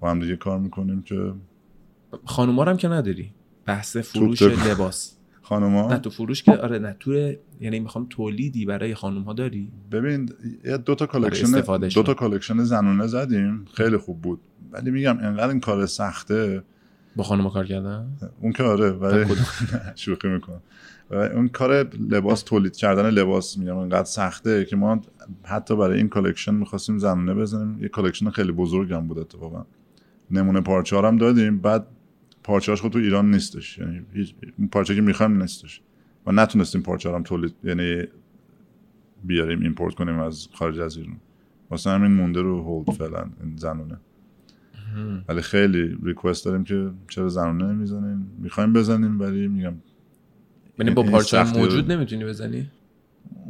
[0.00, 1.32] با هم دیگه کار می‌کنیم که
[2.24, 3.32] خانوما هم که نداری.
[3.66, 5.16] بحث فروش لباس.
[5.42, 9.72] خانوما؟ نه تو فروش که آره نه تو یعنی می‌خوام تولیدی برای خانم ها داری؟
[9.92, 10.30] ببین
[10.64, 11.60] یه دو تا collection
[11.94, 13.64] دو تا collection زنونه زدیم.
[13.74, 14.40] خیلی خوب بود.
[14.72, 16.62] ولی میگم انقدر این کار سخته.
[17.16, 18.06] با خانم کار کردن؟
[18.40, 19.24] اون که آره ولی
[19.94, 20.62] شوخی می‌کنم.
[21.10, 25.00] اون کار لباس تولید کردن لباس میگم انقدر سخته که ما
[25.44, 27.82] حتی برای این collection می‌خواستیم زنونه بزنیم.
[27.82, 29.66] یه collection خیلی بزرگ هم بود اتفاقا.
[30.30, 31.58] نمونه پارچه هم دادیم.
[31.58, 31.86] بعد
[32.44, 33.78] پارچه خود تو ایران نیستش.
[33.78, 34.06] یعنی
[34.58, 35.80] اون پارچه که می‌خوایم نیستش.
[36.26, 38.02] و نتونستیم پارچه هم تولید یعنی
[39.24, 41.16] بیاریم ایمپورت کنیم از خارج از ایران.
[41.70, 44.00] واسه همین مونده رو هولد فعلا این زنونه.
[45.28, 49.74] ولی خیلی ریکوست داریم که چرا زنونه نمی‌زنیم؟ می‌خوایم بزنیم ولی میگم
[50.80, 52.70] یعنی با پارچه موجود نمی‌تونی بزنی؟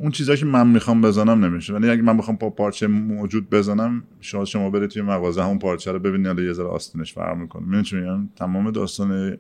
[0.01, 1.75] اون چیزایی که من می‌خوام بزنم نمیشه.
[1.75, 5.93] ولی اگه من بخوام با پارچه موجود بزنم شاید شما برید توی مغازه همون پارچه
[5.93, 7.65] رو ببینید حالا یه ذره آستینش فرق می‌کنه.
[7.65, 9.37] می‌دونی چی میگم؟ تمام داستان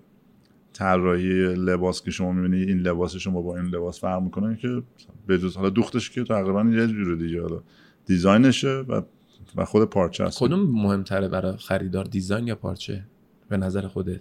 [0.73, 4.83] طراحی لباس که شما می‌بینی این لباس شما با این لباس فرق می‌کنه که
[5.27, 7.43] به جز حالا دوختش که تقریبا یه جوری دیگه.
[7.43, 7.63] حالا
[8.07, 9.03] دیزاینشه و
[9.57, 10.39] و خود پارچه است.
[10.39, 13.05] کدوم مهمتره برای خریدار؟ دیزاین یا پارچه؟
[13.49, 14.21] به نظر خودت.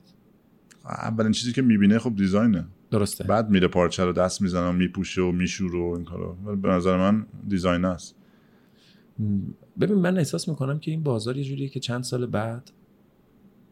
[0.85, 2.65] اولین چیزی که می‌بینه خب دیزاینه.
[2.91, 3.23] درسته.
[3.23, 6.37] بعد میره پارچه رو دست می‌زنه و میپوشه و میشوره و این کارا.
[6.45, 8.15] ولی به نظر من دیزاین است.
[9.79, 12.71] ببین من احساس می‌کنم که این بازار یه جوریه که چند سال بعد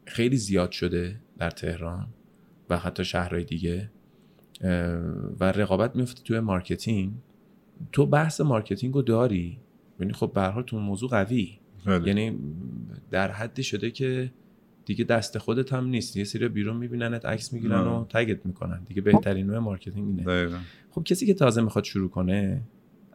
[0.05, 2.07] خیلی زیاد شده در تهران
[2.70, 3.91] و حتی شهرهای دیگه
[5.39, 7.14] و رقابت میفته توی marketing.
[7.91, 9.59] تو بحث marketing رو داری؟
[9.99, 11.59] یعنی خب به حال تو موضوع قوی.
[11.84, 12.07] خیلی.
[12.07, 12.39] یعنی
[13.11, 14.32] در حدی شده که
[14.88, 16.18] دیگه دست خودت هم نیست.
[16.18, 18.06] یه سری بیرون میبیننت عکس می‌گیرن و.
[18.10, 18.84] تگت می‌کنن.
[18.84, 20.24] دیگه بهترین نوع marketing اینه.
[20.24, 20.58] دقیقا.
[20.92, 22.62] خب کسی که تازه می‌خواد شروع کنه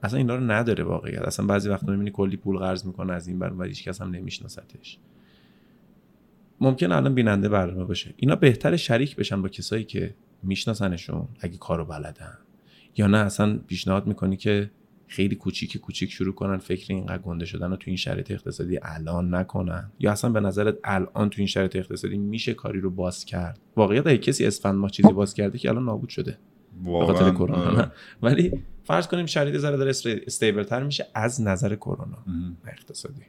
[0.03, 1.23] اصلا اینا رو نداره واقعیت.
[1.23, 4.11] اصلا بعضی وقتا می‌بینی کلی پول قرض می‌کنه از این بر و هیچ کس هم
[4.11, 4.99] نمیشناستش
[6.61, 8.15] ممکن الان بیننده برنامه باشه.
[8.17, 12.39] اینا بهتر شریک بشن با کسایی که میشناسنشون اگه کارو بلدن.
[12.97, 14.71] یا نه اصلا پیشنهاد می‌کنی که
[15.13, 19.35] خیلی کوچیک کوچیک شروع کنن فکر اینقدر گنده شدن رو تو این شرایط اقتصادی الان
[19.35, 19.93] نکنن.
[19.99, 24.07] یا اصلا به نظرت الان تو این شرایط اقتصادی میشه کاری رو باز کرد؟ واقعیت
[24.07, 26.39] اگه کسی اسفند ما چیزی باز کرده که الان نابود شده.
[26.85, 27.93] به خاطر کرونا آره.
[28.23, 28.53] ولی
[28.85, 29.91] فرض کنیم شرایط ذره داره
[30.27, 32.19] استیبل تر میشه از نظر کرونا.
[32.67, 33.23] اقتصادی.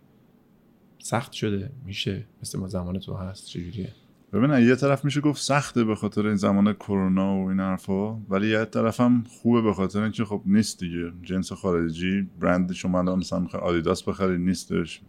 [1.00, 2.26] سخت شده میشه.
[2.42, 3.94] مثل ما زمان تو هست چجوریه؟
[4.34, 8.48] ببین یه طرف میشه گفت سخته به خاطر این زمان کرونا و این حرفا ولی
[8.48, 11.12] یه طرف هم خوبه به خاطر اینکه خب نیست دیگه.
[11.22, 15.02] جنس خارجی برند شما الان مثلا می‌خوای آدیداس بخری نیستش.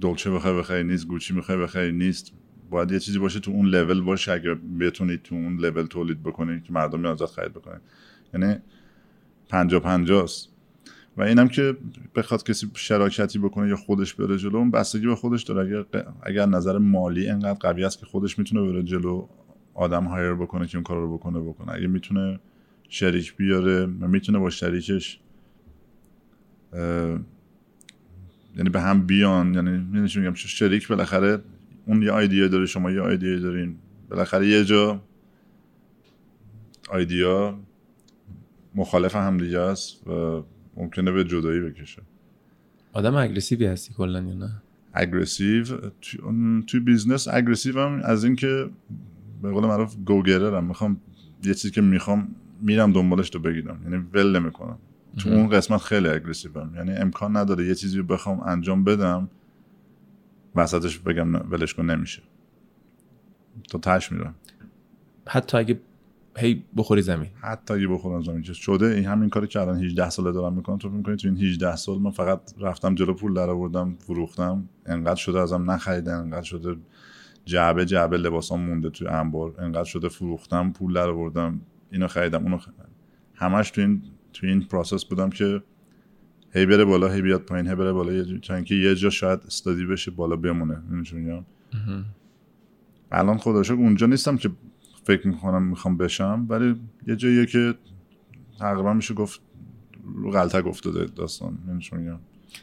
[0.00, 1.06] دولچه بخوای بخری نیست.
[1.06, 2.32] گوچی می‌خوای بخری نیست.
[2.70, 6.62] باید یه چیزی باشه تو اون لول باشه اگه بتونید تو اون لول تولید بکنید
[6.62, 7.80] که مردم ازت خرید بکنن.
[8.34, 8.56] یعنی
[9.48, 10.57] پنجا پنجاست.
[11.18, 11.76] و اینم که
[12.14, 15.60] بخواد کسی شراکتی بکنه یا خودش بره جلو اون بستگی به خودش داره.
[15.68, 19.26] اگر, اگر نظر مالی انقدر قوی است که خودش می‌تونه بره جلو
[19.74, 21.72] آدم هایر بکنه که اون کار رو بکنه بکنه.
[21.72, 22.40] اگه می‌تونه
[22.88, 25.20] شریک بیاره و می‌تونه با شریکش
[28.56, 31.38] یعنی به هم بیان یعنی میگم شریک بالاخره
[31.86, 33.76] اون یه ایده داره شما یه ایده دارین.
[34.10, 35.02] بالاخره یه جا
[36.94, 37.58] idea
[38.74, 40.42] مخالف هم دیگه است و
[40.78, 42.02] ممکنه به جدایی بکشه.
[42.92, 44.62] آدم aggressive ی هستی کلا یا نه؟
[44.92, 45.64] aggressive
[46.00, 48.70] تو- توی business aggressive هم از اینکه
[49.42, 50.64] به قول معروف گوگررم.
[50.64, 51.00] می‌خوام
[51.44, 53.80] یه چیزی که می‌خوام میرم دنبالش رو بگیرم.
[53.84, 54.78] یعنی ول نمی‌کنم.
[55.18, 56.72] تو اون قسمت خیلی aggressive م.
[56.76, 59.28] یعنی امکان نداره یه چیزی رو بخوام انجام بدم
[60.54, 62.22] وسطش بگم ولش کن نمیشه.
[63.70, 64.34] تا تش میرم.
[65.28, 65.80] حتی اگه
[66.38, 67.28] هی بخوری زمین.
[67.40, 70.78] حتی اگه بخورم زمین چیز شده؟ این همین کاری که الان 18 ساله دارم می‌کنم.
[70.78, 74.68] تو می‌کنی تو این 18 سال من فقط رفتم جلو پول در آوردم فروختم.
[74.86, 76.76] انقدر شده ازم نخریدن انقدر شده
[77.44, 79.54] جعبه جعبه لباسام مونده توی انبار.
[79.58, 81.60] انقدر شده فروختم پول در آوردم
[81.90, 82.88] اینو خریدم اونو خریدم
[83.34, 85.62] همش تو این تو این process بودم که
[86.52, 88.38] هی بره بالا هی بیاد پایین هی بره بالا.
[88.42, 90.74] تا اینکه یه جا شاید استادی بشه بالا بمونه.
[90.74, 91.44] می‌دونی چی میگم؟
[93.12, 94.50] الان خدا رو شکر اونجا نیستم که
[95.08, 96.74] فکر می‌کنم می‌خوام بشم ولی
[97.06, 97.74] یه جاییه که
[98.58, 99.40] تقریبا میشه گفت
[100.14, 102.18] رو غلطه افتاده داستان چی میگم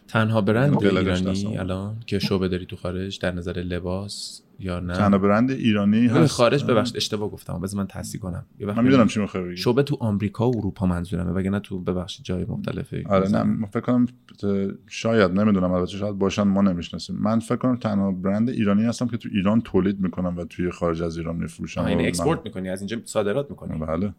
[0.08, 1.58] تنها برند ایرانی.
[1.58, 4.94] الان که شعبه داری تو خارج در نظر لباس یا نه.
[4.94, 6.32] تنها برند ایرانی هست.
[6.32, 7.62] خارج ببخشید اشتباه گفتم.
[7.62, 8.46] بذار من تصحیح کنم.
[8.60, 9.58] یه من می‌دونم چی می‌خوای بگی.
[9.58, 13.80] شعبه تو آمریکا و اروپا منظورمه وگرنه تو ببخشید جای مختلفه آره نه من فکر
[13.80, 14.06] کنم
[14.88, 17.16] شاید نمی‌دونم البته شاید باشن ما نمی‌شناسیم.
[17.16, 21.02] من فکر کنم تنها برند ایرانی هستم که تو ایران تولید می‌کنم و توی خارج
[21.02, 24.14] از ایران میفروشم یعنی export من- می‌کنی از اینجا صادرات می‌کنی؟ بله.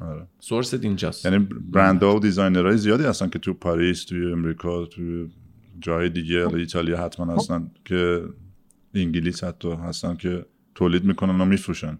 [0.00, 0.26] آره.
[0.38, 1.26] source ت اینجاست.
[1.26, 5.28] یعنی برندها و designer های زیادی هستن که تو پاریس توی امریکا توی
[5.80, 8.22] جای دیگه حالا ایتالیا حتما هستن که
[8.94, 11.98] انگلیس حتی هستن که تولید می‌کنن و میفروشن.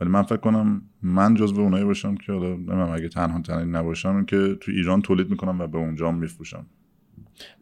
[0.00, 4.24] ولی من فکر کنم من جزو اونایی باشم که حالا نمی‌دونم اگه تنها تنها نباشم
[4.24, 6.66] که تو ایران تولید می‌کنم و به اونجا هم میفروشم.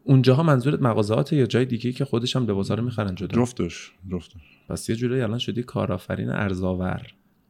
[0.03, 4.41] اونجاها منظورت مغازات یا جای دیگه که خودش هم لباسا رو می‌خرن جدا؟ جفتش جفتش.
[4.69, 7.07] پس یه جوری الان شدی کارآفرین ارزاور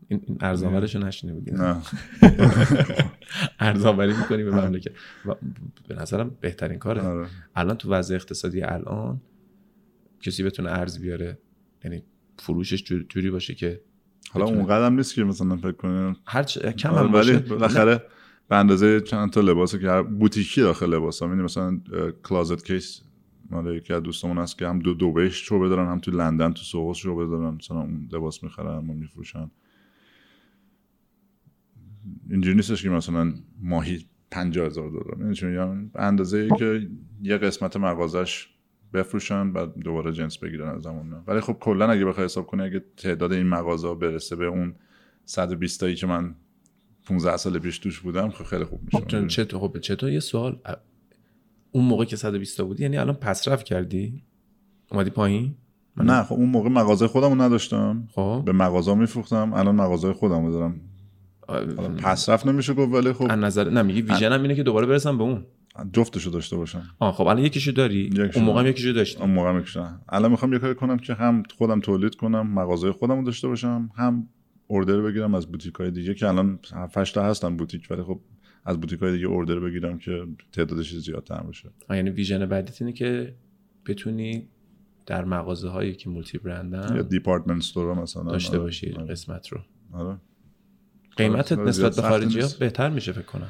[0.07, 1.77] این این ارزاورش رو نشینه بودی نه.
[3.59, 4.91] ارزاوری می‌کنی به مملکت.
[5.25, 5.35] و
[5.87, 7.01] به نظرم بهترین کاره.
[7.01, 7.27] آره.
[7.55, 9.21] الان تو وضع اقتصادی الان
[10.21, 11.37] کسی بتونه ارز بیاره.
[11.83, 12.03] یعنی
[12.39, 13.81] فروشش جور- جوری باشه که
[14.31, 14.45] حالا.
[14.45, 16.57] اون قدم نیست که مثلا فکر کنیم هر چ...
[16.57, 18.03] کم آره، هم ولی بالاخره
[18.47, 21.81] به اندازه چند تا لباسه که هر بوتیکی داخل لباس هم مثلا
[22.23, 23.01] کلازت کیس
[23.51, 26.63] مال یکی از دوستامون هست که هم دو دوبهش شعبه دارن هم تو لندن تو
[26.63, 29.51] سوئوس شعبه دارن مثلا اون لباس می‌خرن و میفروشن.
[32.29, 35.15] اینجوری نیستش که مثلا ماهی 50 هزار دلار.
[35.15, 36.89] می‌دونی چی میگم؟ به اندازه که
[37.21, 38.47] یه قسمت مغازش
[38.93, 42.83] بفروشن بعد دوباره جنس بگیرن از اون ولی خب کلا اگه بخوای حساب کنی اگه
[42.97, 44.75] تعداد این مغازه برسه به اون
[45.25, 46.35] 120 تایی که من
[47.05, 49.05] 15 سال پیش توش بودم خب خیلی خوب میشه.
[49.07, 50.59] چون چطور خب چطور؟ یه سوال
[51.71, 54.23] اون موقع که 120 تا بودی یعنی الان پسرفت کردی؟
[54.91, 55.55] اومدی پایین؟
[55.97, 58.07] نه خب اون موقع مغازه خودمو نداشتم.
[58.11, 58.41] خب.
[58.45, 60.81] به مغازه میفروختم الان مغازه خودمو دارم.
[61.47, 64.63] حالا پس رفت نمیشه گفت ولی خب از نظر نه میگی ویژن هم اینه که
[64.63, 65.45] دوباره برسم به اون.
[65.93, 68.67] جفتشو داشته باشم آه خب الان یکیشو داری یکیشو اون موقع هم.
[68.67, 72.47] یکیشو داشتی اون موقع می‌کشم الان می‌خوام یه کاری کنم که هم خودم تولید کنم
[72.53, 74.27] مغازه خودمو داشته باشم هم
[74.67, 78.19] order بگیرم از بوتیک های دیگه که الان 7 تا هستن بوتیک ولی خب
[78.65, 82.93] از بوتیک های دیگه order بگیرم که تعدادش زیادتر بشه آه، یعنی vision بعدیت اینه
[82.93, 83.35] که
[83.85, 84.47] بتونی
[85.05, 88.59] در مغازه هایی که multi یا brand ن department store مثلا داشته آره.
[88.59, 89.05] باشی آره.
[89.05, 89.59] قسمت رو
[89.93, 90.17] آره.
[91.17, 92.47] قیمتت آره، نسبت به خارجی ها.
[92.59, 93.49] بهتر میشه فکر کنم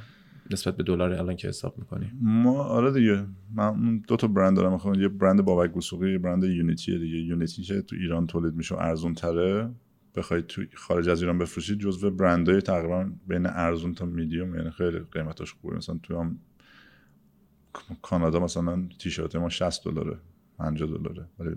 [0.52, 4.72] نسبت به دلار الان که حساب می‌کنی؟ ما آره دیگه من دو تا برند دارم.
[4.72, 7.18] می‌خوام یه برند بابک وثوقی یه برند یونیتی دیگه.
[7.18, 9.72] یونیتی که تو ایران تولید میشه و ارزون تره
[10.16, 14.56] بخواید تو خارج از ایران بفروشید جزو برندهای تقریبا بین ارزون تا میدیوم.
[14.56, 15.76] یعنی خیلی قیمتاش خوبه.
[15.76, 16.39] مثلا تو هم
[18.02, 20.18] کانادا مثلا تیشرت ما 60 دلاره
[20.58, 21.26] 50 دلاره.
[21.39, 21.56] ولی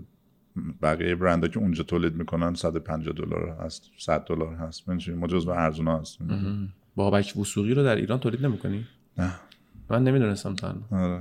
[0.81, 4.89] بقیه برندها که اونجا تولید می‌کنن 150 دلار هست 100 دلار هست.
[4.89, 6.19] من ما جزو ارزون هست
[6.95, 8.85] بابک وسوقی رو در ایران تولید نمی‌کنی؟
[9.17, 9.33] نه.
[9.89, 10.75] من نمی‌دونستم تا.
[10.91, 11.19] آره.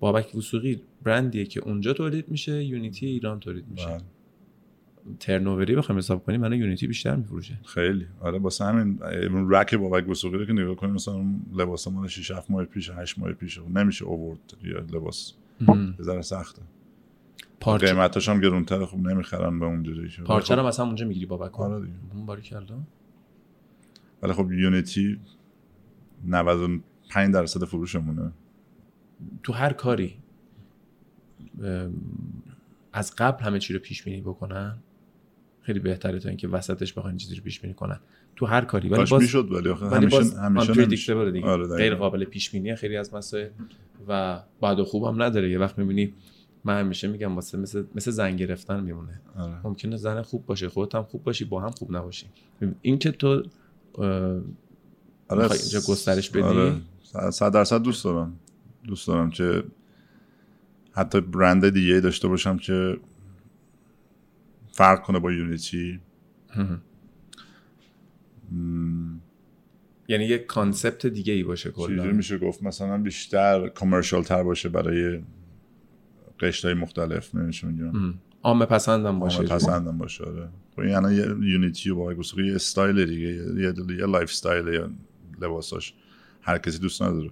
[0.00, 3.86] بابک وسوقی برندیه که اونجا تولید میشه یونیتی ایران تولید میشه.
[3.86, 4.00] بله.
[5.20, 7.58] ترنووری بخوایم حساب کنیم من یونیتی بیشتر میفروشه.
[7.64, 8.06] خیلی.
[8.20, 11.24] آره واسه همین اون رک بابک وثوقی رو که نگاه کنیم مثلا
[11.56, 15.32] لباس مال 6 7 ماه پیش 8 ماه پیش نمیشه اوورد یا لباس.
[16.02, 16.62] ذره سخته.
[17.60, 17.86] پارچه.
[17.86, 20.10] قیمتاش هم گرونتره خب نمی‌خرن به اونجوری.
[20.24, 21.98] پارچه رو مثلا اونجا می‌گیری بابک آره دیگه.
[22.14, 22.60] اون باری کلا
[24.26, 25.20] ولی خب یونیتی
[26.24, 28.32] 95 درصد فروشمونه.
[29.42, 30.16] تو هر کاری
[32.92, 34.78] از قبل همه چی رو پیش بینی بکنن
[35.60, 38.00] خیلی بهتره تا اینکه وسطش بخواین این چیزی رو پیش بینی کنن.
[38.36, 41.46] تو هر کاری ولی باز می‌شد ولی آخه ولی باز همیشه همیشه نمیشه unpredictable دیگه.
[41.46, 41.76] آره.
[41.76, 43.48] غیر قابل پیش بینی خیلی از مسائل
[44.08, 45.50] و بعد و خوب هم نداره.
[45.50, 46.14] یه وقت می‌بینی
[46.64, 49.20] من همیشه میگم واسه مثل مثل زن گرفتن میمونه.
[49.36, 49.60] آره.
[49.64, 52.26] ممکنه زن خوب باشه خودت هم خوب باشی با هم خوب نباشی.
[52.82, 53.42] این که تو
[53.98, 54.42] آره
[55.28, 56.76] اینجا گسترش بدی؟ آره.
[57.30, 58.38] صد درصد دوست دارم.
[58.84, 59.64] دوست دارم که
[60.92, 62.98] حتی برند دیگه داشته باشم که
[64.72, 66.00] فرق کنه با یونیتی.
[70.08, 72.04] یعنی یه concept دیگه ای باشه کلا.
[72.04, 75.22] میشه گفت؟ مثلا بیشتر commercial تر باشه برای
[76.40, 78.14] قشرای مختلف نمیشه میگم.
[78.42, 79.42] عامه پسندم باشه.
[79.42, 80.48] پسندم باشه آره.
[80.76, 84.90] خب یه unity و با یه استایل دیگه یه, یه, یه lifestyle یا
[85.40, 85.94] لباساش
[86.42, 87.30] هر کسی دوست نداره.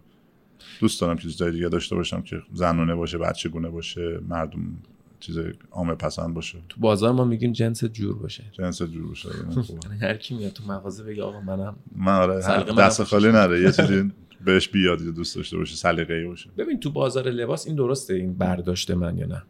[0.80, 4.61] دوست دارم که چیزای دیگه داشته باشم که زنونه باشه بچه گونه باشه مردم
[5.20, 5.38] چیز
[5.70, 6.59] عامه پسند باشه.
[6.68, 8.45] تو بازار ما میگیم جنس جور باشه.
[8.53, 9.28] جنس جور باشه.
[9.28, 9.80] خوبه.
[9.88, 12.34] یعنی هر کی میاد تو مغازه بگه آقا منم من آره
[12.78, 13.61] دست خالی نره.
[13.61, 14.11] یه چیزی
[14.45, 16.51] بهش بیاد یا دوست داشته باشه سلیقه‌ای باشه.
[16.59, 19.42] ببین تو بازار لباس این درسته این برداشت من یا نه.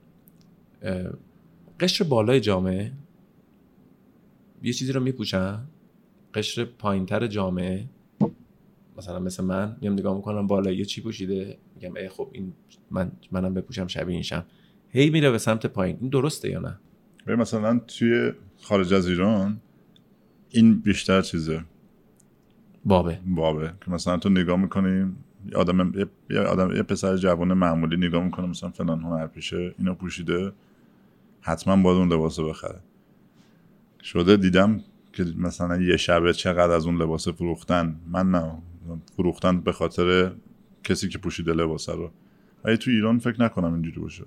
[1.80, 2.92] قشر بالای جامعه
[4.64, 5.58] یه چیزی رو میپوشن
[6.34, 7.84] قشر پایینتر جامعه.
[8.98, 11.58] مثلا مثل من میام نگاه می‌کنم بالایی یه چی پوشیده.
[11.74, 12.52] میگم ای خب این
[12.90, 14.44] من منم بپوشم شبیه این شم
[14.88, 15.98] هی میره به سمت پایین.
[16.00, 16.78] این درسته یا نه؟
[17.36, 19.60] مثلا توی خارج از ایران
[20.50, 21.64] این بیشتر چیزه.
[22.84, 23.20] بابه.
[23.26, 23.72] بابه.
[23.84, 25.12] که مثلا تو نگاه می‌کنی
[25.46, 29.74] یه آدم یه- یه آدم یه پسر جوان معمولی نگاه می‌کنه مثلا فلان هنر پیشه
[29.78, 30.52] اینو پوشیده
[31.40, 32.80] حتما باید اون لباسو بخره.
[34.04, 34.80] شده دیدم
[35.12, 37.96] که مثلا یه شبه چقدر از اون لباس فروختن.
[38.08, 38.52] من نه
[39.16, 40.32] فروختن به خاطر
[40.84, 42.10] کسی که پوشیده لباسه رو.
[42.64, 44.24] ولی تو ایران فکر نکنم اینجوری باشه.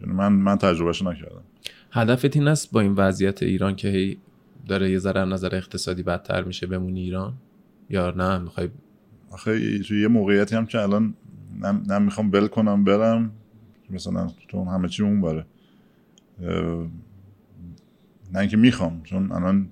[0.00, 1.42] یعنی من من تجربهشو نکردم.
[1.92, 4.18] هدفت این است با این وضعیت ایران که هی
[4.66, 7.34] داره یه ذره از نظر اقتصادی بدتر میشه بمونی ایران؟
[7.90, 8.68] یا نه می‌خوای؟
[9.30, 11.14] آخه توی یه موقعیتی هم که الان
[11.60, 13.32] نه, نه می‌خوام بل کنم برم.
[13.90, 15.46] مثلا تو همه چی اون باره
[16.42, 16.86] اه،
[18.32, 19.68] نه اینکه می‌خوام چون الان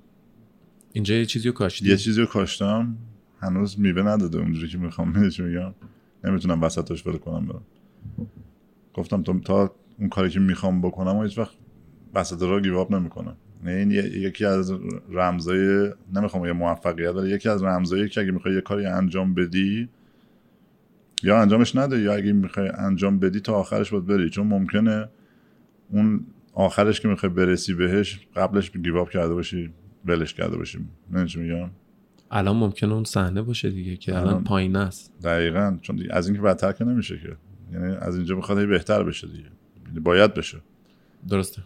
[0.93, 2.97] اینجا یه چیزی رو کاشتی یه چیزی رو کاشتم
[3.41, 5.75] هنوز میوه نداده اونجوری که می‌خوام می‌دونی میگم؟
[6.25, 7.63] نمی‌تونم وسطش ول کنم برم.
[8.95, 11.55] گفتم تا, تا اون کاری که می‌خوام بکنم و هیچ وقت
[12.15, 13.37] وسط راه گیواب نمی‌کنم.
[13.65, 14.73] نه این یکی از
[15.11, 19.89] رمزای نمی‌خوام یه موفقیت ولی یکی از رمزایی که اگه می‌خوای یه کاری انجام بدی
[21.23, 24.31] یا انجامش نده یا اگه می‌خوای انجام بدی تا آخرش باید بری.
[24.31, 25.09] چون ممکنه
[25.91, 26.27] اون
[26.59, 29.73] آخرش که می‌خوای برسی بهش قبلش گیواب کرده باشی
[30.05, 30.79] ولش کرده باشی.
[31.11, 31.71] نه چی میگم؟
[32.31, 35.13] الان ممکنه اون صحنه باشه دیگه که الان الان- پایین است.
[35.23, 37.37] دقیقا چون دیگه از اینکه بدتر که نمیشه که.
[37.73, 39.51] یعنی از اینجا می‌خواد هی بهتر بشه دیگه.
[39.87, 40.59] یعنی باید بشه.
[41.29, 41.63] درسته.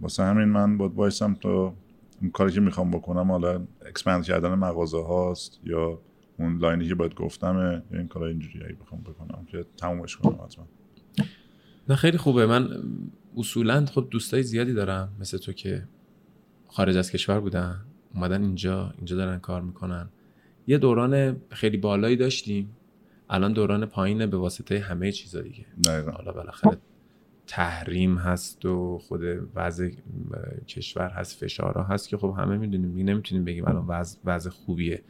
[0.00, 1.74] واسه همین من باید وایسم تا
[2.22, 6.00] اون کاری که می‌خوام بکنم حالا expand کردن مغازه هاست یا
[6.38, 10.16] اون line ی که بهت گفتمه یا این کارا اینجوری اگه بخوام بکنم که تمومش
[10.16, 10.66] کنم حتما.
[11.88, 12.46] نه خیلی خوبه.
[12.46, 12.68] من
[13.36, 15.88] اصولا خب دوستای زیادی دارم مثل تو که
[16.68, 17.80] خارج از کشور بودن
[18.14, 20.08] اومدن اینجا اینجا دارن کار می‌کنن.
[20.66, 22.70] یه دوران خیلی بالایی داشتیم.
[23.30, 25.66] الان دوران پایینه به واسطه همه چیزا دیگه.
[25.86, 26.78] حالا بالاخره
[27.46, 29.20] تحریم هست و خود
[29.54, 29.90] وضع
[30.68, 33.08] کشور هست فشارها هست که خب همه می‌دونیم.
[33.08, 35.02] نمی‌تونیم بگیم الان وضع, وضع خوبیه.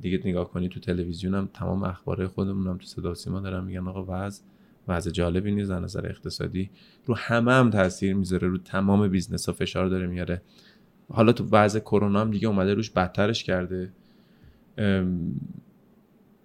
[0.00, 3.88] دیگه نگاه کنی تو تلویزیون هم تمام اخبار خودمون هم تو صدا سیما دارن میگن
[3.88, 4.42] آقا وضع
[4.88, 6.70] وضع جالبی نیست از نظر اقتصادی.
[7.06, 10.42] رو همه هم تاثیر می‌ذاره رو تمام business ها فشار داره میاره.
[11.12, 13.92] حالا تو وضع کرونا هم دیگه اومده روش بدترش کرده.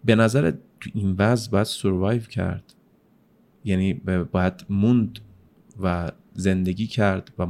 [0.05, 2.73] به نظر تو این وضع باید survive کرد.
[3.65, 3.93] یعنی
[4.31, 5.19] باید موند
[5.83, 7.45] و زندگی کرد و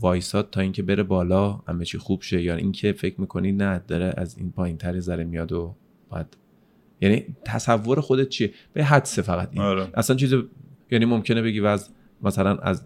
[0.00, 2.42] وایساد تا اینکه بره بالا همه چی خوب شه.
[2.42, 5.74] یا اینکه فکر می‌کنی نه داره از این پایین تری ذره میاد و
[6.08, 6.36] باید
[7.00, 9.62] یعنی تصور خودت چیه به حدسه فقط این.
[9.62, 9.88] آره.
[9.94, 10.34] اصلا چیز
[10.90, 11.88] یعنی ممکنه بگی وز
[12.22, 12.84] مثلا از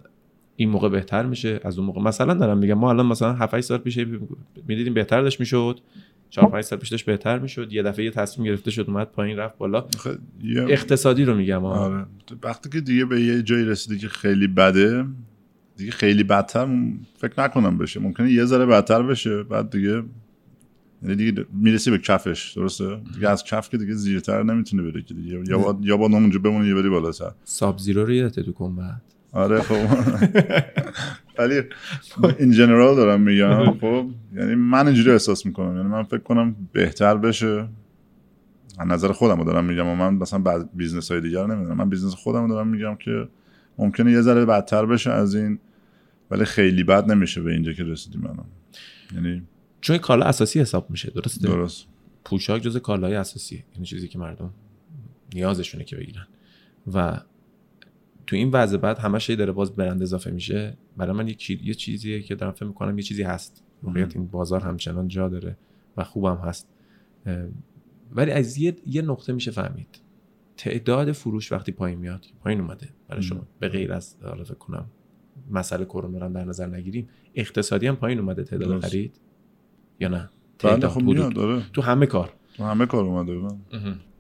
[0.57, 3.79] این موقع بهتر میشه از اون موقع مثلا دارم میگم ما الان مثلا 7 سال
[3.79, 3.99] پیش
[4.69, 5.81] می‌دیدیم بهتر داشت می‌شد
[6.31, 9.37] 4 5 سال پیش داشت بهتر می‌شد یه دفعه یه تصمیم گرفته شد اومد پایین
[9.37, 9.87] رفت بالا
[10.69, 12.07] اقتصادی رو میگم آره.
[12.43, 15.05] وقتی که دیگه به یه جایی رسیدی که خیلی بده
[15.77, 16.69] دیگه خیلی بدتر
[17.17, 20.03] فکر نکنم بشه ممکنه یه ذره بدتر بشه بعد دیگه
[21.03, 25.15] یعنی دیگه می‌رسی به کفش درسته؟ دیگه از کف که دیگه زیرتر نمی‌تونه بره که
[25.15, 25.43] دیگه.
[25.49, 27.33] یا با یا با اونجا بمونه یه بری بالاتر.
[27.45, 29.03] ساب زیرو رو یادت تو بعد.
[29.33, 29.75] آره خب.
[31.39, 31.63] ولی
[32.39, 34.07] این general دارم میگم خب.
[34.37, 35.77] یعنی من اینجوری احساس می‌کنم.
[35.77, 37.69] یعنی من فکر کنم بهتر بشه.
[38.79, 41.77] از نظر خودم رو دارم میگم و من مثلا بعد business های دیگر نمی‌دونم.
[41.77, 43.29] من business خودم دارم میگم که
[43.79, 45.59] ممکنه یه ذره بدتر بشه از این
[46.31, 48.35] ولی خیلی بد نمیشه به اینجا که رسیدیم من
[49.15, 49.43] یعنی
[49.83, 51.87] چون کالا اساسی حساب میشه درسته؟ درست.
[52.25, 54.55] پوشاک جز کالای اساسیه یعنی چیزی که مردم
[55.35, 56.27] نیازشونه که بگیرن.
[56.95, 57.21] و
[58.27, 60.77] تو این وضع بعد همش داره باز برند اضافه میشه.
[60.97, 63.65] برای من یه چیزیه که دارم فکر می‌کنم یه چیزی هست.
[63.83, 65.57] واقعیت این بازار همچنان جا داره
[65.97, 66.69] و خوبم هست.
[68.13, 69.89] ولی از یه, یه نقطه میشه فهمید.
[70.57, 72.89] تعداد فروش وقتی پایین میاد پایین اومده.
[73.09, 73.47] برای شما.
[73.59, 74.87] به غیر از حالا فکر کنم
[75.51, 79.21] مسئله کرونا رو در نظر نگیریم اقتصادی هم پایین اومده تعداد خرید.
[80.03, 81.63] یا نه؟ بله خب داره.
[81.73, 82.33] تو همه کار.
[82.57, 83.49] تو همه کار اومده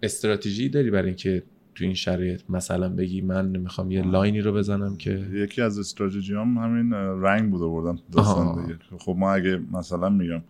[0.03, 1.43] استراتژی داری برای اینکه
[1.75, 6.35] تو این شرایط مثلا بگی من می‌خوام یه لاینی رو بزنم که یکی از استراتژی
[6.35, 8.79] هم همین رنگ بود آوردن داستان دیگه.
[8.99, 10.43] خب ما اگه مثلا میگم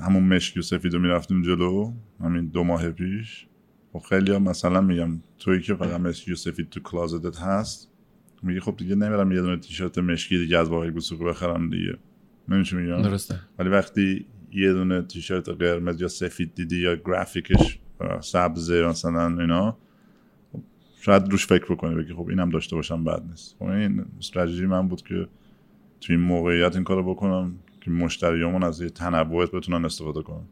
[0.00, 3.46] همون مشکی و سفید رو می‌رفتیم جلو همین دو ماه پیش
[3.92, 7.90] خب خیلی هم مثلا میگم توی که فقط مشکی و سفید تو کلازتت هست
[8.42, 11.98] میگه خب دیگه نمیرم یه دونه تیشرت مشکی دیگه از واقعی گوسوک بخرم دیگه.
[12.48, 13.40] نمیشه میگم درسته.
[13.58, 17.78] ولی وقتی یه دونه تیشرت قرمز یا سفید دیدی یا گرافیکش
[18.20, 19.76] سبز مثلا اینا
[21.00, 23.56] شاید روش فکر بکنی بگی خب اینم داشته باشم بد نیست.
[23.58, 25.28] خب این استراتژی من بود که
[26.00, 30.44] توی این موقعیت این کارو بکنم که مشتریامون از یه تنوعت بتونن استفاده کنن.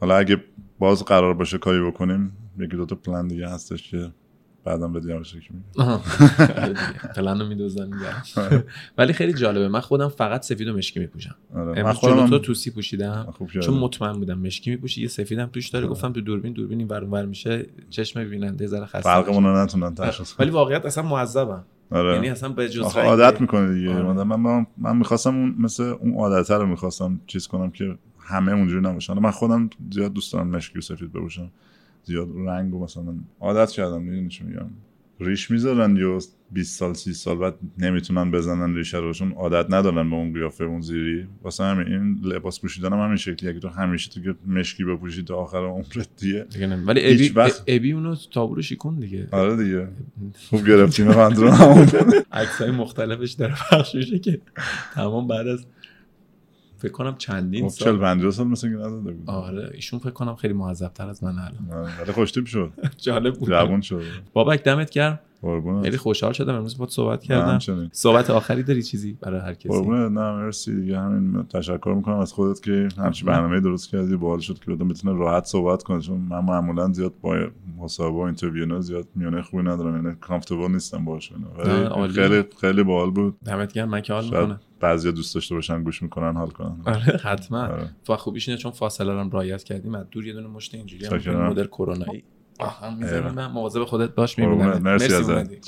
[0.00, 0.44] حالا اگه
[0.78, 4.12] باز قرار باشه کاری بکنیم یکی دو تا پلن دیگه هستش که
[4.66, 5.98] بعدم به دیگه که میگم
[7.16, 7.90] پلن رو میدوزن
[8.98, 9.68] ولی خیلی جالبه.
[9.68, 11.34] من خودم فقط سفید و مشکی میپوشم.
[11.54, 11.82] آره.
[11.82, 13.34] من خودم تو توسی پوشیدم.
[13.62, 15.02] چون مطمئن بودم مشکی میپوشی.
[15.02, 15.86] یه سفیدم توش داره.
[15.86, 17.66] گفتم تو دوربین دوربین این ور میشه.
[17.90, 21.64] چشم ببیننده ذره خسته فرقمون رو نتونن تشخیص ولی واقعیت اصلا معذبم.
[21.90, 22.14] آره.
[22.14, 23.94] یعنی اصلا به جز عادت می‌کنه دیگه.
[23.94, 24.24] آره.
[24.24, 29.18] من من می‌خواستم اون مثل اون عادت رو می‌خواستم چیز کنم که همه اونجوری نباشن.
[29.18, 31.50] من خودم زیاد دوست دارم مشکی و سفید بپوشم.
[32.06, 34.70] زیاد رنگ و مثلا عادت کردم می‌دونی چی میگم؟
[35.20, 36.18] ریش می‌ذارن یا
[36.50, 40.80] 20 سال 30 سال بعد نمی‌تونن بزنن ریشه روشون عادت ندارن به اون قیافه اون
[40.80, 41.26] زیری.
[41.42, 45.36] واسه همین این لباس پوشیدن هم همین شکلی اگه تو همیشه تو مشکی بپوشی تا
[45.36, 46.46] آخر عمرت دیگه.
[46.86, 47.64] ولی ابی وقت...
[47.66, 49.28] ابی اونو تابو شیکون دیگه.
[49.30, 49.88] آره دیگه.
[50.48, 51.86] خوب گرفتیم منظورم همون
[52.32, 54.40] عکسای مختلفش داره پخش میشه که
[54.94, 55.66] تمام بعد از
[56.78, 57.92] فکر کنم چندین خب، سال.
[57.92, 59.30] 40 50 سال مثل که نزده بود.
[59.30, 61.82] آره ایشون فکر کنم خیلی معذب تر از من الان.
[61.84, 62.72] آره، ولی خوشتیپ شد.
[63.06, 63.48] جالب بود.
[63.48, 64.02] جوون شد.
[64.32, 65.18] بابک دمت گرم.
[65.82, 67.88] خیلی خوشحال شدم امروز باهات صحبت کردم.
[67.92, 70.12] صحبت آخری داری چیزی برای هر کسی؟ قربونت.
[70.12, 70.80] نه مرسی.
[70.80, 74.16] دیگه همین تشکر می‌کنم از خودت که همچی برنامه درست کردی.
[74.16, 76.00] باحال شد که بتونه راحت صحبت کنه.
[76.00, 77.36] چون من معمولا زیاد با
[77.78, 80.04] مصاحبه و interview نه زیاد میونه خوبی ندارم.
[80.04, 81.32] یعنی comfortable نیستم باهاش.
[81.96, 83.36] ولی خیلی خیلی باحال بود.
[83.44, 83.88] دمت گرم.
[83.88, 84.60] من که حال می‌کنم.
[84.80, 86.82] بعضی دوست داشته باشن گوش می‌کنن حال کنن.
[86.86, 87.62] آره حتما.
[87.66, 87.90] آره.
[88.04, 89.94] تو خوبیش اینه چون فاصله رو رعایت کردیم.
[89.94, 92.24] از دور یه دونه مشت اینجوری هم مدل کرونایی.
[92.58, 95.66] آها می‌ذارم من مواظب خودت باش می‌بینم مرسی ازت.